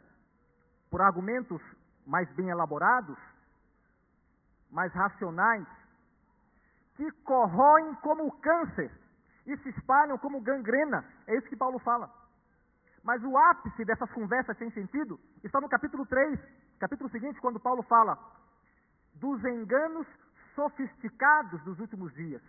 [0.90, 1.62] por argumentos
[2.06, 3.18] mais bem elaborados,
[4.70, 5.68] mais racionais,
[6.96, 8.92] que corroem como câncer
[9.46, 11.06] e se espalham como gangrena.
[11.28, 12.12] É isso que Paulo fala.
[13.04, 16.40] Mas o ápice dessas conversas sem sentido está no capítulo 3,
[16.80, 18.18] capítulo seguinte, quando Paulo fala
[19.16, 20.08] dos enganos
[20.56, 22.42] sofisticados dos últimos dias.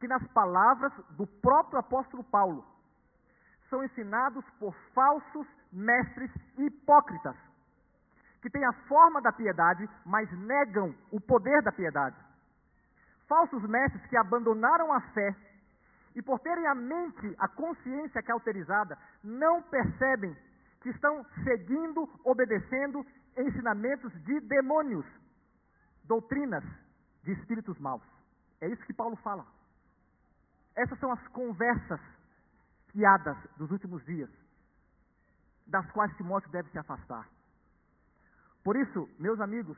[0.00, 2.64] Que nas palavras do próprio apóstolo Paulo
[3.68, 7.36] são ensinados por falsos mestres hipócritas,
[8.40, 12.16] que têm a forma da piedade, mas negam o poder da piedade.
[13.26, 15.34] Falsos mestres que abandonaram a fé
[16.14, 20.34] e por terem a mente, a consciência cauterizada, não percebem
[20.80, 23.04] que estão seguindo, obedecendo
[23.36, 25.04] ensinamentos de demônios,
[26.04, 26.64] doutrinas
[27.22, 28.02] de espíritos maus.
[28.60, 29.44] É isso que Paulo fala.
[30.74, 32.00] Essas são as conversas
[32.96, 34.30] fiadas dos últimos dias,
[35.66, 37.28] das quais Timóteo deve se afastar.
[38.64, 39.76] Por isso, meus amigos,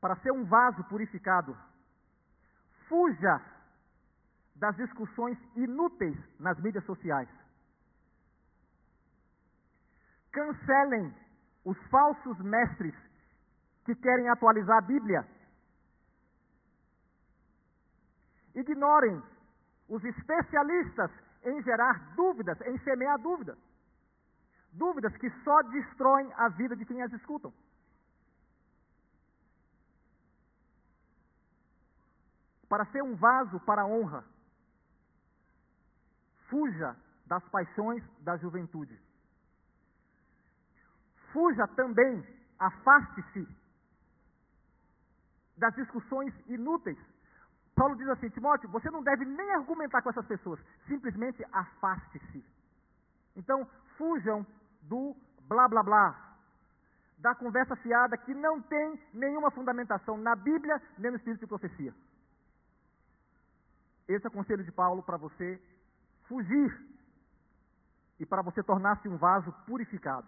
[0.00, 1.56] para ser um vaso purificado,
[2.88, 3.40] fuja
[4.56, 7.28] das discussões inúteis nas mídias sociais.
[10.32, 11.14] Cancelem
[11.64, 12.94] os falsos mestres
[13.84, 15.26] que querem atualizar a Bíblia.
[18.56, 19.22] Ignorem
[19.88, 21.10] os especialistas
[21.44, 23.58] em gerar dúvidas, em semear dúvidas.
[24.72, 27.52] Dúvidas que só destroem a vida de quem as escutam.
[32.68, 34.24] Para ser um vaso para a honra,
[36.48, 38.98] fuja das paixões da juventude.
[41.32, 42.26] Fuja também,
[42.58, 43.46] afaste-se
[45.56, 46.98] das discussões inúteis.
[47.74, 52.44] Paulo diz assim: Timóteo, você não deve nem argumentar com essas pessoas, simplesmente afaste-se.
[53.36, 53.66] Então,
[53.96, 54.46] fujam
[54.82, 55.14] do
[55.48, 56.36] blá blá blá,
[57.18, 61.92] da conversa fiada que não tem nenhuma fundamentação na Bíblia nem no espírito de profecia.
[64.08, 65.60] Esse é o conselho de Paulo para você
[66.28, 66.70] fugir
[68.20, 70.26] e para você tornar-se um vaso purificado.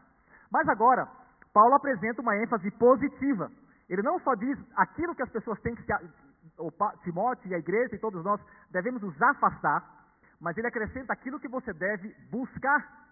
[0.51, 1.07] Mas agora,
[1.53, 3.51] Paulo apresenta uma ênfase positiva.
[3.89, 5.93] Ele não só diz aquilo que as pessoas têm que se.
[7.03, 8.41] Timóteo e a igreja e todos nós
[8.71, 9.85] devemos nos afastar,
[10.41, 13.07] mas ele acrescenta aquilo que você deve buscar.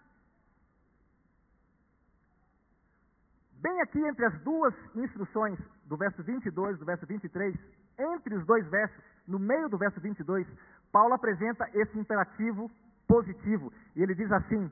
[3.53, 7.55] Bem aqui entre as duas instruções, do verso 22 e do verso 23,
[7.97, 10.47] entre os dois versos, no meio do verso 22,
[10.91, 12.69] Paulo apresenta esse imperativo
[13.07, 13.71] positivo.
[13.95, 14.71] E ele diz assim,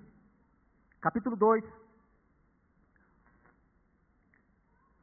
[1.01, 1.63] capítulo 2,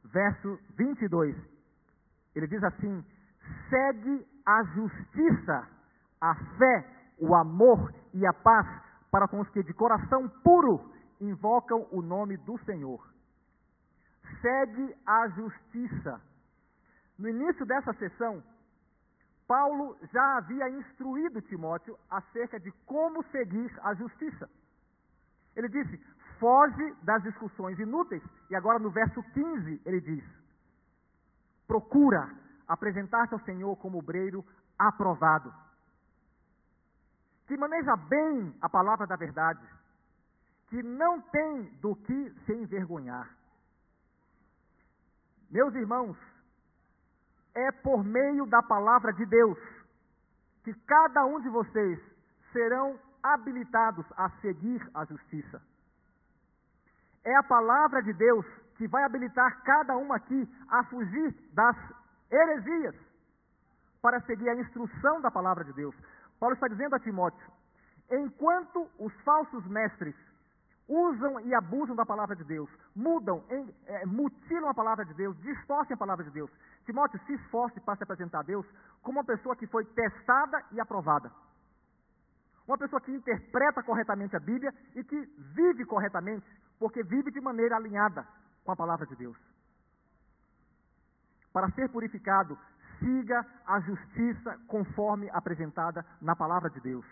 [0.05, 1.35] verso 22.
[2.35, 3.03] Ele diz assim:
[3.69, 5.67] segue a justiça,
[6.19, 6.85] a fé,
[7.19, 8.67] o amor e a paz
[9.11, 12.99] para com os que de coração puro invocam o nome do Senhor.
[14.41, 16.21] Segue a justiça.
[17.17, 18.41] No início dessa sessão,
[19.47, 24.49] Paulo já havia instruído Timóteo acerca de como seguir a justiça.
[25.55, 26.01] Ele disse:
[26.39, 28.23] foge das discussões inúteis.
[28.49, 30.23] E agora no verso 15 ele diz:
[31.67, 32.29] procura
[32.71, 34.45] apresentar-te ao Senhor como obreiro
[34.79, 35.53] aprovado,
[37.45, 39.61] que maneja bem a palavra da verdade,
[40.69, 43.29] que não tem do que se envergonhar.
[45.49, 46.17] Meus irmãos,
[47.53, 49.57] é por meio da palavra de Deus
[50.63, 51.99] que cada um de vocês
[52.53, 55.61] serão habilitados a seguir a justiça.
[57.25, 58.45] É a palavra de Deus
[58.77, 61.75] que vai habilitar cada um aqui a fugir das
[62.31, 62.95] heresias
[64.01, 65.95] para seguir a instrução da palavra de Deus.
[66.39, 67.51] Paulo está dizendo a Timóteo:
[68.09, 70.15] enquanto os falsos mestres
[70.87, 75.37] usam e abusam da palavra de Deus, mudam, em, é, mutilam a palavra de Deus,
[75.41, 76.51] distorcem a palavra de Deus.
[76.85, 78.65] Timóteo, se esforce para se apresentar a Deus
[79.01, 81.31] como uma pessoa que foi testada e aprovada.
[82.67, 85.17] Uma pessoa que interpreta corretamente a Bíblia e que
[85.55, 86.45] vive corretamente,
[86.79, 88.25] porque vive de maneira alinhada
[88.63, 89.37] com a palavra de Deus.
[91.51, 92.57] Para ser purificado,
[92.99, 97.05] siga a justiça conforme apresentada na palavra de Deus.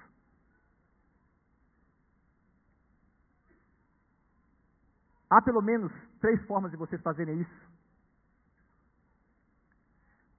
[5.30, 7.70] Há pelo menos três formas de vocês fazerem isso.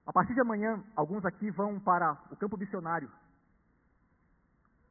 [0.05, 3.09] A partir de amanhã, alguns aqui vão para o campo missionário.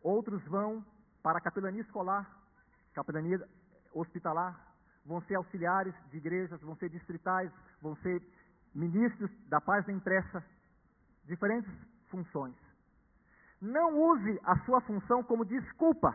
[0.02, 0.84] Outros vão
[1.22, 2.26] para a capelania escolar,
[2.94, 3.46] capelania
[3.92, 4.58] hospitalar.
[5.04, 7.50] Vão ser auxiliares de igrejas, vão ser distritais,
[7.82, 8.22] vão ser
[8.74, 10.44] ministros da paz da impressa.
[11.24, 11.70] Diferentes
[12.08, 12.54] funções.
[13.60, 16.14] Não use a sua função como desculpa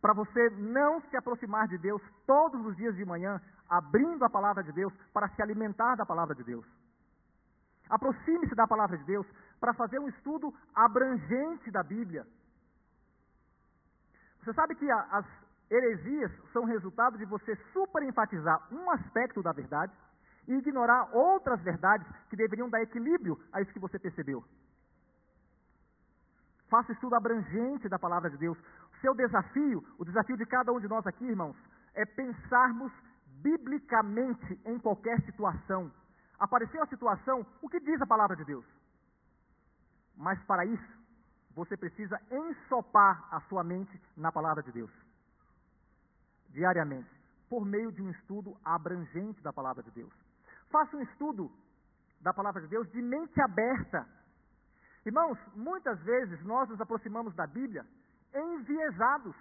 [0.00, 4.62] para você não se aproximar de Deus todos os dias de manhã, abrindo a palavra
[4.62, 6.64] de Deus para se alimentar da palavra de Deus.
[7.88, 9.26] Aproxime-se da palavra de Deus
[9.58, 12.26] para fazer um estudo abrangente da Bíblia.
[14.42, 15.26] Você sabe que a, as
[15.70, 19.92] heresias são resultado de você superenfatizar um aspecto da verdade
[20.46, 24.44] e ignorar outras verdades que deveriam dar equilíbrio a isso que você percebeu.
[26.68, 28.58] Faça estudo abrangente da palavra de Deus.
[29.00, 31.56] Seu desafio, o desafio de cada um de nós aqui, irmãos,
[31.94, 32.92] é pensarmos
[33.42, 35.92] biblicamente em qualquer situação.
[36.38, 38.64] Apareceu a situação, o que diz a palavra de Deus?
[40.16, 40.96] Mas para isso,
[41.54, 44.90] você precisa ensopar a sua mente na palavra de Deus.
[46.50, 47.10] Diariamente,
[47.48, 50.25] por meio de um estudo abrangente da palavra de Deus.
[50.76, 51.50] Faça um estudo
[52.20, 54.06] da palavra de Deus de mente aberta.
[55.06, 57.82] Irmãos, muitas vezes nós nos aproximamos da Bíblia
[58.34, 59.34] enviesados,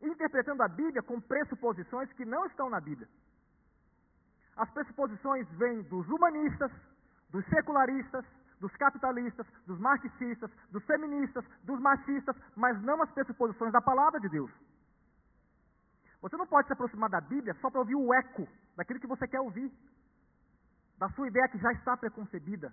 [0.00, 3.08] interpretando a Bíblia com pressuposições que não estão na Bíblia.
[4.56, 6.72] As pressuposições vêm dos humanistas,
[7.30, 8.24] dos secularistas,
[8.58, 14.28] dos capitalistas, dos marxistas, dos feministas, dos machistas, mas não as pressuposições da palavra de
[14.28, 14.50] Deus.
[16.20, 19.26] Você não pode se aproximar da Bíblia só para ouvir o eco daquilo que você
[19.26, 19.70] quer ouvir,
[20.98, 22.72] da sua ideia que já está preconcebida.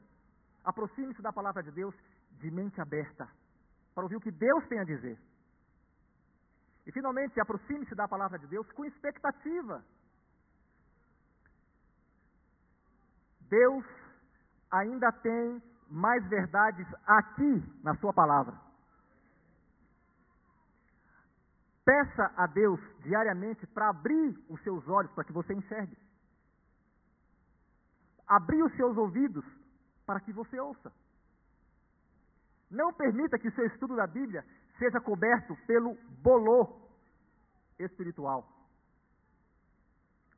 [0.63, 1.95] Aproxime-se da palavra de Deus
[2.39, 3.27] de mente aberta
[3.93, 5.17] para ouvir o que Deus tem a dizer.
[6.85, 9.83] E finalmente, aproxime-se da palavra de Deus com expectativa.
[13.49, 13.85] Deus
[14.71, 18.68] ainda tem mais verdades aqui na Sua palavra.
[21.89, 25.97] Peça a Deus diariamente para abrir os seus olhos para que você enxergue.
[28.27, 29.43] Abrir os seus ouvidos
[30.05, 30.93] para que você ouça.
[32.69, 34.45] Não permita que o seu estudo da Bíblia
[34.77, 36.79] seja coberto pelo bolor
[37.79, 38.47] espiritual.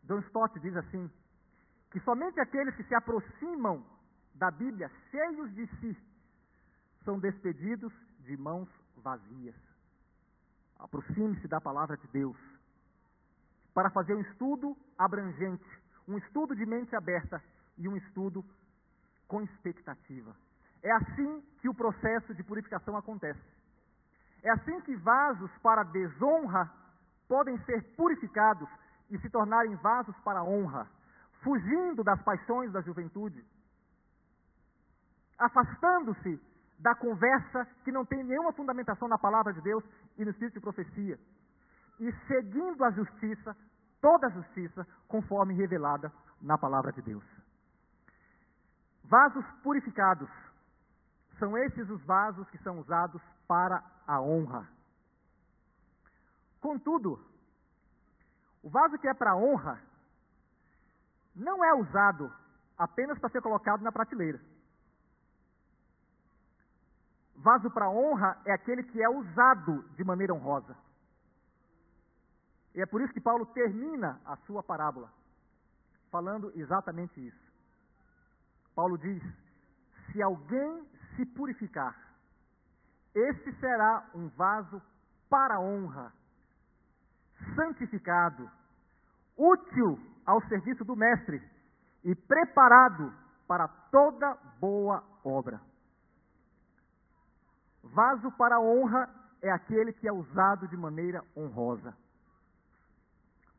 [0.05, 1.11] John Stott diz assim:
[1.91, 3.85] que somente aqueles que se aproximam
[4.35, 5.97] da Bíblia cheios de si
[7.03, 9.70] são despedidos de mãos vazias.
[10.81, 12.35] Aproxime-se da palavra de Deus
[13.73, 15.65] para fazer um estudo abrangente,
[16.07, 17.41] um estudo de mente aberta
[17.77, 18.43] e um estudo
[19.27, 20.35] com expectativa.
[20.83, 23.39] É assim que o processo de purificação acontece.
[24.43, 26.69] É assim que vasos para desonra
[27.27, 28.67] podem ser purificados
[29.09, 30.89] e se tornarem vasos para honra,
[31.43, 33.45] fugindo das paixões da juventude,
[35.37, 36.41] afastando-se
[36.81, 39.83] da conversa que não tem nenhuma fundamentação na palavra de Deus
[40.17, 41.19] e no espírito de profecia,
[41.99, 43.55] e seguindo a justiça,
[44.01, 46.11] toda a justiça, conforme revelada
[46.41, 47.23] na palavra de Deus.
[49.03, 50.29] Vasos purificados
[51.37, 54.67] são esses os vasos que são usados para a honra.
[56.59, 57.19] Contudo,
[58.63, 59.79] o vaso que é para honra
[61.35, 62.31] não é usado
[62.77, 64.39] apenas para ser colocado na prateleira.
[67.41, 70.75] Vaso para honra é aquele que é usado de maneira honrosa.
[72.75, 75.11] E é por isso que Paulo termina a sua parábola,
[76.11, 77.51] falando exatamente isso.
[78.75, 79.23] Paulo diz:
[80.11, 81.95] se alguém se purificar,
[83.15, 84.79] esse será um vaso
[85.27, 86.13] para honra,
[87.55, 88.49] santificado,
[89.35, 91.41] útil ao serviço do Mestre
[92.03, 93.11] e preparado
[93.47, 95.70] para toda boa obra.
[97.83, 99.09] Vaso para honra
[99.41, 101.95] é aquele que é usado de maneira honrosa.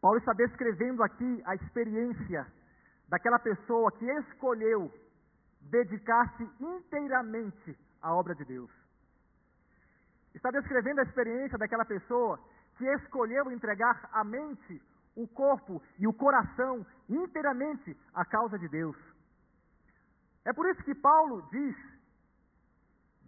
[0.01, 2.47] Paulo está descrevendo aqui a experiência
[3.09, 4.93] daquela pessoa que escolheu
[5.61, 8.70] dedicar-se inteiramente à obra de Deus.
[10.35, 12.41] Está descrevendo a experiência daquela pessoa
[12.77, 14.83] que escolheu entregar a mente,
[15.14, 18.97] o corpo e o coração inteiramente à causa de Deus.
[20.45, 21.77] É por isso que Paulo diz,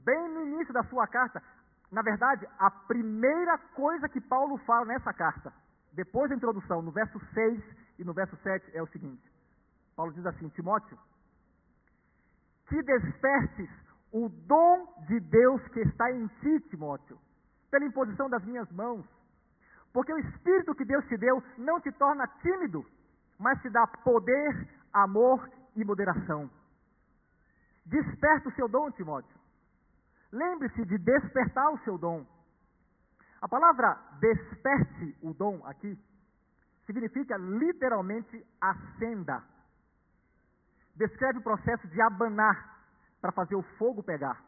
[0.05, 1.43] bem no início da sua carta,
[1.91, 5.53] na verdade, a primeira coisa que Paulo fala nessa carta,
[5.93, 7.63] depois da introdução, no verso 6
[7.99, 9.23] e no verso 7, é o seguinte:
[9.95, 10.99] Paulo diz assim, Timóteo,
[12.69, 13.71] que despertes
[14.13, 17.19] o dom de Deus que está em ti, Timóteo,
[17.71, 19.05] pela imposição das minhas mãos.
[19.93, 22.85] Porque o Espírito que Deus te deu não te torna tímido,
[23.39, 26.51] mas te dá poder, amor e moderação.
[27.87, 29.44] Desperta o seu dom, Timóteo.
[30.35, 32.27] Lembre-se de despertar o seu dom.
[33.41, 35.99] A palavra desperte o dom aqui
[36.87, 39.43] significa literalmente acenda
[40.97, 42.79] descreve o processo de abanar
[43.21, 44.43] para fazer o fogo pegar.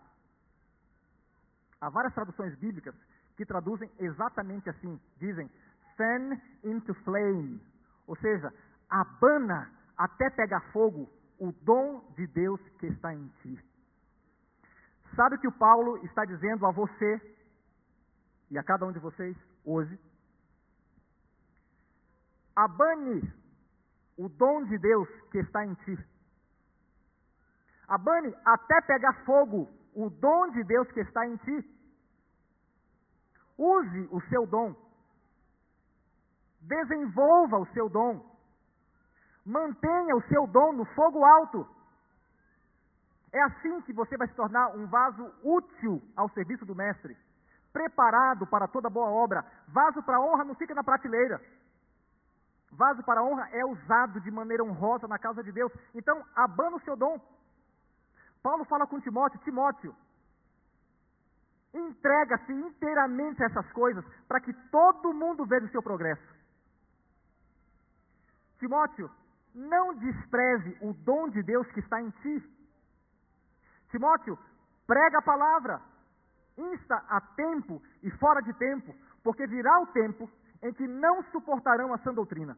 [1.81, 2.95] Há várias traduções bíblicas
[3.37, 5.01] que traduzem exatamente assim.
[5.19, 5.51] Dizem,
[5.97, 7.61] fan into flame.
[8.07, 8.53] Ou seja,
[8.89, 13.59] abana até pegar fogo o dom de Deus que está em ti.
[15.17, 17.37] Sabe o que o Paulo está dizendo a você
[18.51, 19.99] e a cada um de vocês hoje?
[22.55, 23.33] Abane
[24.19, 25.99] o dom de Deus que está em ti.
[27.89, 31.77] Abane até pegar fogo o dom de Deus que está em ti.
[33.57, 34.75] Use o seu dom.
[36.61, 38.37] Desenvolva o seu dom.
[39.47, 41.76] Mantenha o seu dom no fogo alto.
[43.33, 47.17] É assim que você vai se tornar um vaso útil ao serviço do Mestre,
[47.73, 49.45] preparado para toda boa obra.
[49.69, 51.41] Vaso para honra não fica na prateleira.
[52.71, 55.73] Vaso para honra é usado de maneira honrosa na causa de Deus.
[55.95, 57.21] Então, abana o seu dom.
[58.43, 59.95] Paulo fala com Timóteo: Timóteo,
[61.75, 66.23] entrega-se inteiramente a essas coisas para que todo mundo veja o seu progresso.
[68.59, 69.11] Timóteo,
[69.55, 72.56] não despreze o dom de Deus que está em ti.
[73.91, 74.39] Timóteo,
[74.87, 75.81] prega a palavra,
[76.57, 80.31] insta a tempo e fora de tempo, porque virá o tempo
[80.63, 82.57] em que não suportarão a sã doutrina.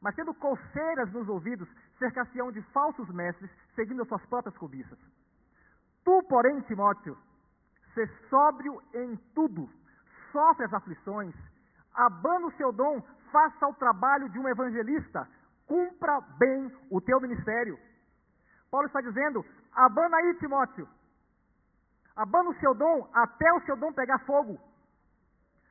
[0.00, 1.68] Mas tendo coceiras nos ouvidos,
[1.98, 4.98] cercar-se-ão de falsos mestres, seguindo as suas próprias cobiças.
[6.04, 7.18] Tu, porém, Timóteo,
[7.94, 9.68] se sóbrio em tudo,
[10.30, 11.34] sofre as aflições,
[11.94, 13.02] abana o seu dom,
[13.32, 15.28] faça o trabalho de um evangelista,
[15.66, 17.78] cumpra bem o teu ministério.
[18.70, 20.88] Paulo está dizendo: abana aí, Timóteo,
[22.16, 24.58] abana o seu dom até o seu dom pegar fogo,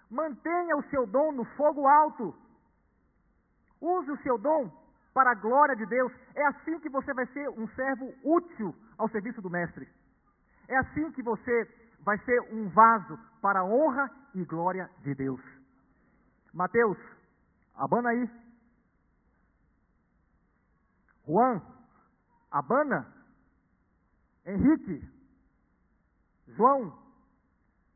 [0.09, 2.35] mantenha o seu dom no fogo alto,
[3.81, 4.71] use o seu dom
[5.13, 6.13] para a glória de Deus.
[6.35, 9.87] É assim que você vai ser um servo útil ao serviço do Mestre.
[10.67, 11.67] É assim que você
[12.01, 15.41] vai ser um vaso para a honra e glória de Deus.
[16.53, 16.97] Mateus,
[17.75, 18.29] abana aí.
[21.25, 21.61] Juan,
[22.51, 23.16] abana.
[24.47, 25.05] Henrique,
[26.47, 26.97] João,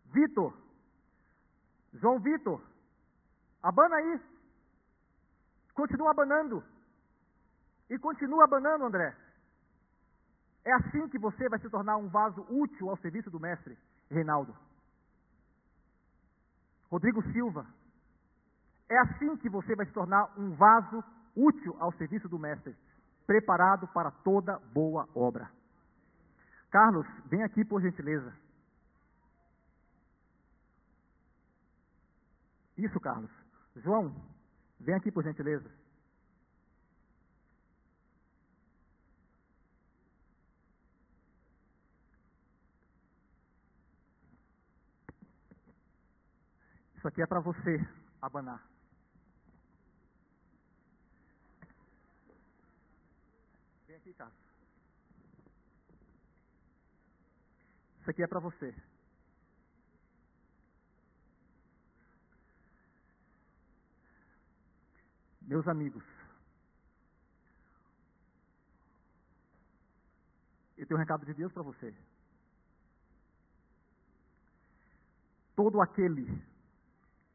[0.07, 0.53] Vitor,
[1.93, 2.61] João Vitor,
[3.63, 4.19] abana aí.
[5.73, 6.61] Continua abanando.
[7.89, 9.15] E continua abanando, André.
[10.65, 13.77] É assim que você vai se tornar um vaso útil ao serviço do mestre,
[14.09, 14.55] Reinaldo.
[16.89, 17.65] Rodrigo Silva.
[18.89, 21.01] É assim que você vai se tornar um vaso
[21.33, 22.75] útil ao serviço do mestre,
[23.25, 25.49] preparado para toda boa obra.
[26.71, 28.33] Carlos, vem aqui por gentileza.
[32.77, 33.29] Isso, Carlos.
[33.75, 34.15] João,
[34.79, 35.69] vem aqui por gentileza.
[46.95, 47.85] Isso aqui é para você
[48.21, 48.65] abanar.
[53.87, 54.41] Vem aqui, Carlos.
[58.01, 58.73] Isso aqui é para você.
[65.41, 66.03] Meus amigos,
[70.77, 71.93] eu tenho um recado de Deus para você.
[75.55, 76.25] Todo aquele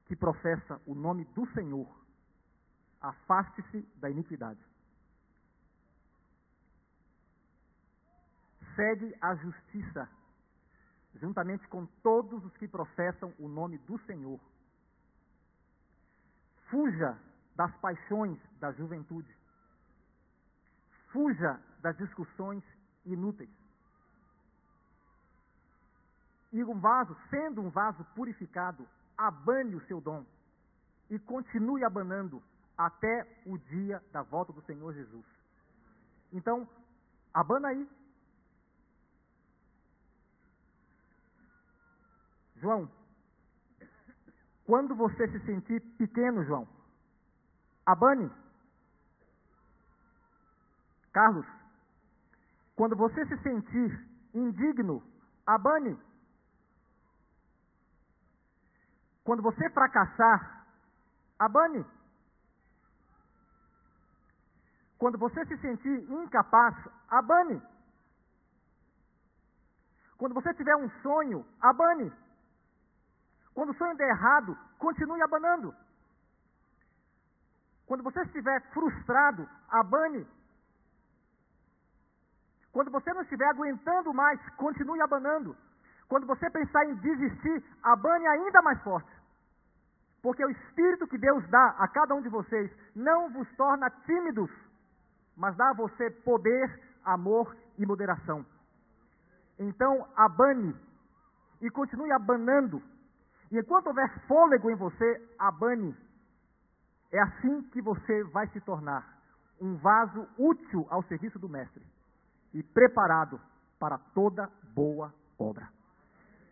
[0.07, 1.89] que professa o nome do Senhor,
[3.01, 4.65] afaste-se da iniquidade.
[8.75, 10.11] Segue a justiça,
[11.19, 14.41] juntamente com todos os que professam o nome do Senhor.
[16.71, 17.19] Fuja
[17.55, 19.35] das paixões da juventude.
[21.13, 22.63] Fuja das discussões
[23.05, 23.51] inúteis.
[26.53, 28.87] E um vaso, sendo um vaso purificado,
[29.17, 30.25] abane o seu dom
[31.11, 32.43] e continue abanando
[32.77, 35.25] até o dia da volta do Senhor Jesus.
[36.33, 36.69] Então,
[37.33, 37.89] abana aí.
[42.57, 42.91] João,
[44.65, 46.67] quando você se sentir pequeno, João,
[47.85, 48.31] abane.
[51.13, 51.47] Carlos,
[52.75, 55.03] quando você se sentir indigno,
[55.47, 55.99] abane.
[59.25, 60.67] Quando você fracassar,
[61.39, 61.85] abane.
[64.99, 66.75] Quando você se sentir incapaz,
[67.09, 67.63] abane.
[70.17, 72.13] Quando você tiver um sonho, abane.
[73.57, 75.75] Quando o sonho der errado, continue abanando.
[77.87, 80.27] Quando você estiver frustrado, abane.
[82.71, 85.57] Quando você não estiver aguentando mais, continue abanando.
[86.07, 89.11] Quando você pensar em desistir, abane ainda mais forte.
[90.21, 94.51] Porque o Espírito que Deus dá a cada um de vocês não vos torna tímidos,
[95.35, 98.45] mas dá a você poder, amor e moderação.
[99.59, 100.77] Então, abane
[101.63, 102.83] e continue abanando.
[103.51, 105.95] E enquanto houver fôlego em você, abane.
[107.13, 109.17] É assim que você vai se tornar
[109.61, 111.83] um vaso útil ao serviço do Mestre
[112.53, 113.41] e preparado
[113.79, 115.69] para toda boa obra.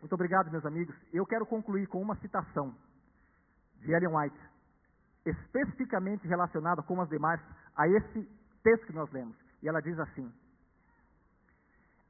[0.00, 0.94] Muito obrigado, meus amigos.
[1.12, 2.74] Eu quero concluir com uma citação
[3.80, 4.38] de Ellen White,
[5.26, 7.40] especificamente relacionada, como as demais,
[7.76, 8.22] a esse
[8.62, 9.36] texto que nós lemos.
[9.62, 10.30] E ela diz assim: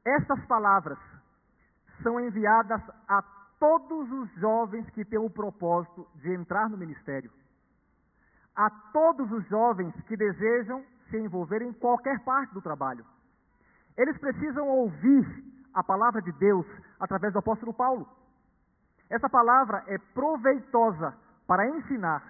[0.05, 0.99] Estas palavras
[2.03, 3.22] são enviadas a
[3.64, 7.30] todos os jovens que têm o propósito de entrar no ministério,
[8.54, 13.06] a todos os jovens que desejam se envolver em qualquer parte do trabalho.
[13.96, 15.24] Eles precisam ouvir
[15.72, 16.66] a palavra de Deus
[17.00, 18.06] através do apóstolo Paulo.
[19.08, 21.14] Essa palavra é proveitosa
[21.46, 22.22] para ensinar,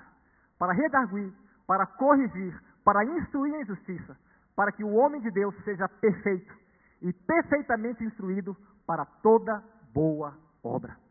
[0.56, 1.32] para redarguir,
[1.66, 4.16] para corrigir, para instruir em justiça,
[4.54, 6.54] para que o homem de Deus seja perfeito
[7.02, 8.56] e perfeitamente instruído
[8.86, 11.03] para toda boa obra.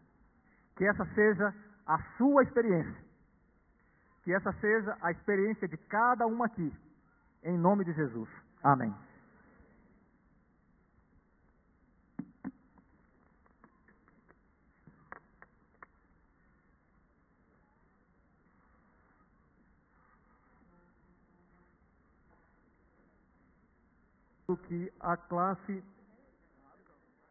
[0.76, 1.54] Que essa seja
[1.86, 3.04] a sua experiência.
[4.24, 6.74] Que essa seja a experiência de cada um aqui.
[7.44, 8.30] Em nome de Jesus.
[8.64, 8.94] Amém.
[24.74, 25.84] que a classe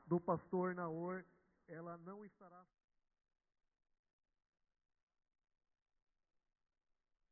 [0.06, 1.24] do pastor Naor
[1.68, 2.64] ela não estará